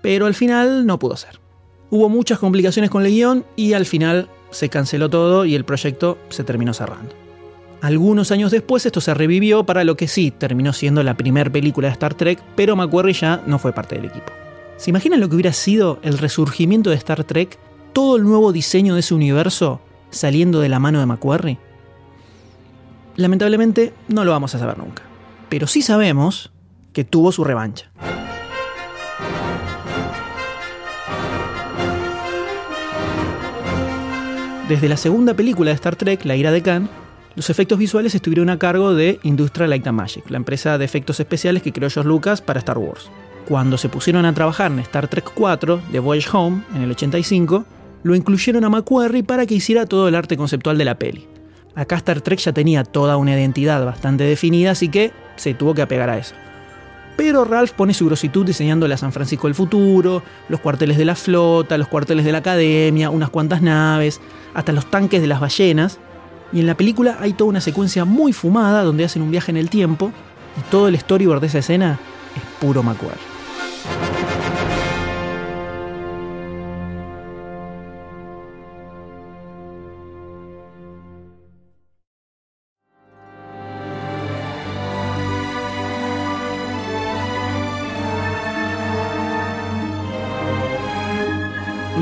pero 0.05 0.27
al 0.27 0.35
final 0.35 0.85
no 0.85 0.99
pudo 0.99 1.17
ser. 1.17 1.39
Hubo 1.89 2.09
muchas 2.09 2.37
complicaciones 2.37 2.91
con 2.91 3.03
el 3.03 3.11
guion 3.11 3.43
y 3.55 3.73
al 3.73 3.87
final 3.87 4.29
se 4.51 4.69
canceló 4.69 5.09
todo 5.09 5.45
y 5.45 5.55
el 5.55 5.65
proyecto 5.65 6.19
se 6.29 6.43
terminó 6.43 6.75
cerrando. 6.75 7.15
Algunos 7.81 8.31
años 8.31 8.51
después 8.51 8.85
esto 8.85 9.01
se 9.01 9.15
revivió 9.15 9.65
para 9.65 9.83
lo 9.83 9.97
que 9.97 10.07
sí 10.07 10.29
terminó 10.29 10.73
siendo 10.73 11.01
la 11.01 11.17
primera 11.17 11.49
película 11.49 11.87
de 11.87 11.93
Star 11.93 12.13
Trek, 12.13 12.39
pero 12.55 12.75
McQuarrie 12.75 13.15
ya 13.15 13.41
no 13.47 13.57
fue 13.57 13.73
parte 13.73 13.95
del 13.95 14.05
equipo. 14.05 14.31
¿Se 14.77 14.91
imaginan 14.91 15.19
lo 15.19 15.27
que 15.27 15.37
hubiera 15.37 15.53
sido 15.53 15.97
el 16.03 16.19
resurgimiento 16.19 16.91
de 16.91 16.97
Star 16.97 17.23
Trek? 17.23 17.57
Todo 17.91 18.17
el 18.17 18.25
nuevo 18.25 18.51
diseño 18.51 18.93
de 18.93 18.99
ese 18.99 19.15
universo 19.15 19.81
saliendo 20.11 20.59
de 20.59 20.69
la 20.69 20.77
mano 20.77 20.99
de 20.99 21.07
McQuarrie. 21.07 21.57
Lamentablemente 23.15 23.91
no 24.07 24.23
lo 24.23 24.29
vamos 24.29 24.53
a 24.53 24.59
saber 24.59 24.77
nunca. 24.77 25.01
Pero 25.49 25.65
sí 25.65 25.81
sabemos 25.81 26.51
que 26.93 27.05
tuvo 27.05 27.31
su 27.31 27.43
revancha. 27.43 27.89
Desde 34.67 34.89
la 34.89 34.97
segunda 34.97 35.35
película 35.35 35.69
de 35.69 35.75
Star 35.75 35.95
Trek, 35.95 36.25
La 36.25 36.35
ira 36.35 36.51
de 36.51 36.63
Khan, 36.63 36.89
los 37.35 37.51
efectos 37.51 37.77
visuales 37.77 38.15
estuvieron 38.15 38.49
a 38.49 38.57
cargo 38.57 38.95
de 38.95 39.19
Industrial 39.21 39.69
Light 39.69 39.85
and 39.85 39.95
Magic, 39.95 40.27
la 40.31 40.37
empresa 40.37 40.79
de 40.79 40.85
efectos 40.85 41.19
especiales 41.19 41.61
que 41.61 41.71
creó 41.71 41.87
George 41.87 42.07
Lucas 42.07 42.41
para 42.41 42.57
Star 42.57 42.79
Wars. 42.79 43.11
Cuando 43.47 43.77
se 43.77 43.89
pusieron 43.89 44.25
a 44.25 44.33
trabajar 44.33 44.71
en 44.71 44.79
Star 44.79 45.07
Trek 45.07 45.31
4 45.35 45.81
de 45.91 45.99
Voyage 45.99 46.29
Home 46.33 46.63
en 46.73 46.81
el 46.81 46.89
85, 46.89 47.63
lo 48.01 48.15
incluyeron 48.15 48.63
a 48.63 48.69
McQuarrie 48.69 49.23
para 49.23 49.45
que 49.45 49.53
hiciera 49.53 49.85
todo 49.85 50.07
el 50.07 50.15
arte 50.15 50.35
conceptual 50.35 50.79
de 50.79 50.85
la 50.85 50.97
peli. 50.97 51.27
Acá 51.75 51.97
Star 51.97 52.21
Trek 52.21 52.39
ya 52.39 52.51
tenía 52.51 52.83
toda 52.83 53.17
una 53.17 53.35
identidad 53.35 53.85
bastante 53.85 54.23
definida, 54.23 54.71
así 54.71 54.89
que 54.89 55.11
se 55.35 55.53
tuvo 55.53 55.75
que 55.75 55.83
apegar 55.83 56.09
a 56.09 56.17
eso. 56.17 56.33
Pero 57.15 57.45
Ralph 57.45 57.71
pone 57.71 57.93
su 57.93 58.05
grositud 58.05 58.45
diseñando 58.45 58.87
la 58.87 58.97
San 58.97 59.13
Francisco 59.13 59.47
del 59.47 59.55
futuro, 59.55 60.21
los 60.49 60.59
cuarteles 60.59 60.97
de 60.97 61.05
la 61.05 61.15
flota, 61.15 61.77
los 61.77 61.87
cuarteles 61.87 62.25
de 62.25 62.31
la 62.31 62.39
academia, 62.39 63.09
unas 63.09 63.29
cuantas 63.29 63.61
naves, 63.61 64.19
hasta 64.53 64.73
los 64.73 64.89
tanques 64.89 65.21
de 65.21 65.27
las 65.27 65.39
ballenas. 65.39 65.99
Y 66.51 66.59
en 66.59 66.67
la 66.67 66.75
película 66.75 67.17
hay 67.19 67.33
toda 67.33 67.49
una 67.49 67.61
secuencia 67.61 68.05
muy 68.05 68.33
fumada 68.33 68.83
donde 68.83 69.05
hacen 69.05 69.21
un 69.21 69.31
viaje 69.31 69.51
en 69.51 69.57
el 69.57 69.69
tiempo 69.69 70.11
y 70.57 70.69
todo 70.69 70.87
el 70.87 70.99
storyboard 70.99 71.41
de 71.41 71.47
esa 71.47 71.59
escena 71.59 71.99
es 72.35 72.43
puro 72.59 72.83
McQuarrie. 72.83 73.35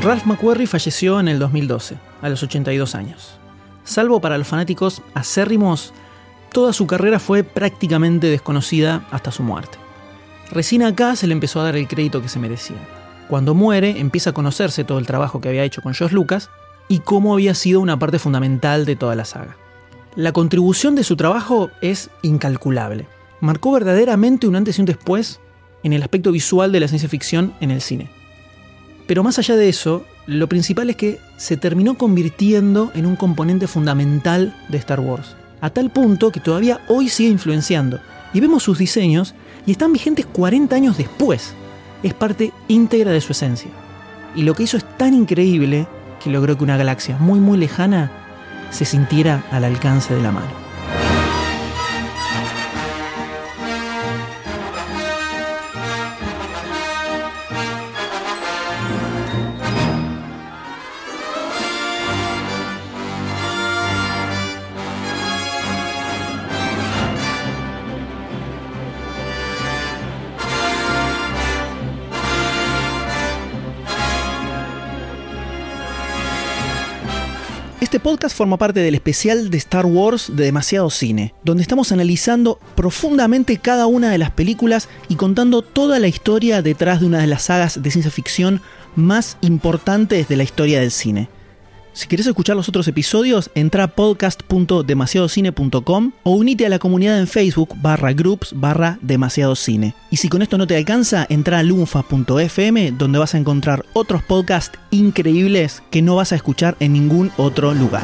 Ralph 0.04 0.26
McQuarrie 0.26 0.66
falleció 0.66 1.18
en 1.18 1.28
el 1.28 1.38
2012, 1.38 1.96
a 2.20 2.28
los 2.28 2.42
82 2.42 2.94
años. 2.94 3.38
Salvo 3.84 4.20
para 4.20 4.36
los 4.36 4.46
fanáticos 4.46 5.00
acérrimos, 5.14 5.94
toda 6.52 6.74
su 6.74 6.86
carrera 6.86 7.18
fue 7.18 7.42
prácticamente 7.42 8.26
desconocida 8.26 9.06
hasta 9.10 9.32
su 9.32 9.42
muerte. 9.42 9.78
Recién 10.50 10.82
acá 10.82 11.16
se 11.16 11.26
le 11.26 11.32
empezó 11.32 11.58
a 11.58 11.64
dar 11.64 11.76
el 11.76 11.88
crédito 11.88 12.20
que 12.20 12.28
se 12.28 12.38
merecía. 12.38 12.76
Cuando 13.30 13.54
muere, 13.54 13.98
empieza 13.98 14.30
a 14.30 14.34
conocerse 14.34 14.84
todo 14.84 14.98
el 14.98 15.06
trabajo 15.06 15.40
que 15.40 15.48
había 15.48 15.64
hecho 15.64 15.80
con 15.80 15.94
George 15.94 16.14
Lucas 16.14 16.50
y 16.86 16.98
cómo 16.98 17.32
había 17.32 17.54
sido 17.54 17.80
una 17.80 17.98
parte 17.98 18.18
fundamental 18.18 18.84
de 18.84 18.96
toda 18.96 19.14
la 19.14 19.24
saga. 19.24 19.56
La 20.16 20.32
contribución 20.32 20.96
de 20.96 21.04
su 21.04 21.16
trabajo 21.16 21.70
es 21.80 22.10
incalculable. 22.20 23.06
Marcó 23.40 23.72
verdaderamente 23.72 24.46
un 24.46 24.56
antes 24.56 24.76
y 24.76 24.82
un 24.82 24.86
después 24.86 25.40
en 25.82 25.94
el 25.94 26.02
aspecto 26.02 26.30
visual 26.30 26.72
de 26.72 26.80
la 26.80 26.88
ciencia 26.88 27.08
ficción 27.08 27.54
en 27.60 27.70
el 27.70 27.80
cine. 27.80 28.23
Pero 29.06 29.22
más 29.22 29.38
allá 29.38 29.56
de 29.56 29.68
eso, 29.68 30.04
lo 30.26 30.48
principal 30.48 30.88
es 30.90 30.96
que 30.96 31.20
se 31.36 31.56
terminó 31.56 31.98
convirtiendo 31.98 32.90
en 32.94 33.06
un 33.06 33.16
componente 33.16 33.66
fundamental 33.66 34.56
de 34.68 34.78
Star 34.78 35.00
Wars. 35.00 35.36
a 35.60 35.70
tal 35.70 35.90
punto 35.90 36.30
que 36.30 36.40
todavía 36.40 36.80
hoy 36.88 37.08
sigue 37.08 37.30
influenciando. 37.30 37.98
Y 38.34 38.40
vemos 38.40 38.62
sus 38.62 38.76
diseños 38.76 39.34
y 39.64 39.72
están 39.72 39.94
vigentes 39.94 40.26
40 40.26 40.76
años 40.76 40.98
después. 40.98 41.54
Es 42.02 42.12
parte 42.12 42.52
íntegra 42.68 43.12
de 43.12 43.22
su 43.22 43.32
esencia. 43.32 43.70
Y 44.36 44.42
lo 44.42 44.54
que 44.54 44.64
hizo 44.64 44.76
es 44.76 44.84
tan 44.98 45.14
increíble 45.14 45.86
que 46.22 46.28
logró 46.28 46.58
que 46.58 46.64
una 46.64 46.76
galaxia 46.76 47.16
muy 47.18 47.40
muy 47.40 47.56
lejana 47.56 48.10
se 48.70 48.84
sintiera 48.84 49.42
al 49.50 49.64
alcance 49.64 50.14
de 50.14 50.22
la 50.22 50.32
mano. 50.32 50.63
Este 77.94 78.02
podcast 78.02 78.36
forma 78.36 78.56
parte 78.56 78.80
del 78.80 78.96
especial 78.96 79.50
de 79.50 79.56
Star 79.56 79.86
Wars 79.86 80.32
de 80.34 80.42
Demasiado 80.46 80.90
Cine, 80.90 81.32
donde 81.44 81.62
estamos 81.62 81.92
analizando 81.92 82.58
profundamente 82.74 83.56
cada 83.58 83.86
una 83.86 84.10
de 84.10 84.18
las 84.18 84.32
películas 84.32 84.88
y 85.08 85.14
contando 85.14 85.62
toda 85.62 86.00
la 86.00 86.08
historia 86.08 86.60
detrás 86.60 86.98
de 86.98 87.06
una 87.06 87.20
de 87.20 87.28
las 87.28 87.44
sagas 87.44 87.80
de 87.80 87.92
ciencia 87.92 88.10
ficción 88.10 88.62
más 88.96 89.36
importantes 89.42 90.26
de 90.26 90.36
la 90.36 90.42
historia 90.42 90.80
del 90.80 90.90
cine. 90.90 91.28
Si 91.94 92.06
quieres 92.08 92.26
escuchar 92.26 92.56
los 92.56 92.68
otros 92.68 92.88
episodios, 92.88 93.50
entra 93.54 93.84
a 93.84 93.88
podcast.demasiadocine.com 93.88 96.12
o 96.24 96.32
unite 96.32 96.66
a 96.66 96.68
la 96.68 96.80
comunidad 96.80 97.20
en 97.20 97.28
Facebook 97.28 97.76
barra 97.80 98.12
groups 98.12 98.52
barra 98.52 98.98
demasiado 99.00 99.54
cine. 99.54 99.94
Y 100.10 100.16
si 100.16 100.28
con 100.28 100.42
esto 100.42 100.58
no 100.58 100.66
te 100.66 100.76
alcanza, 100.76 101.24
entra 101.28 101.60
a 101.60 101.62
lunfa.fm 101.62 102.90
donde 102.90 103.20
vas 103.20 103.36
a 103.36 103.38
encontrar 103.38 103.86
otros 103.92 104.24
podcasts 104.24 104.76
increíbles 104.90 105.84
que 105.92 106.02
no 106.02 106.16
vas 106.16 106.32
a 106.32 106.36
escuchar 106.36 106.76
en 106.80 106.94
ningún 106.94 107.30
otro 107.36 107.72
lugar. 107.72 108.02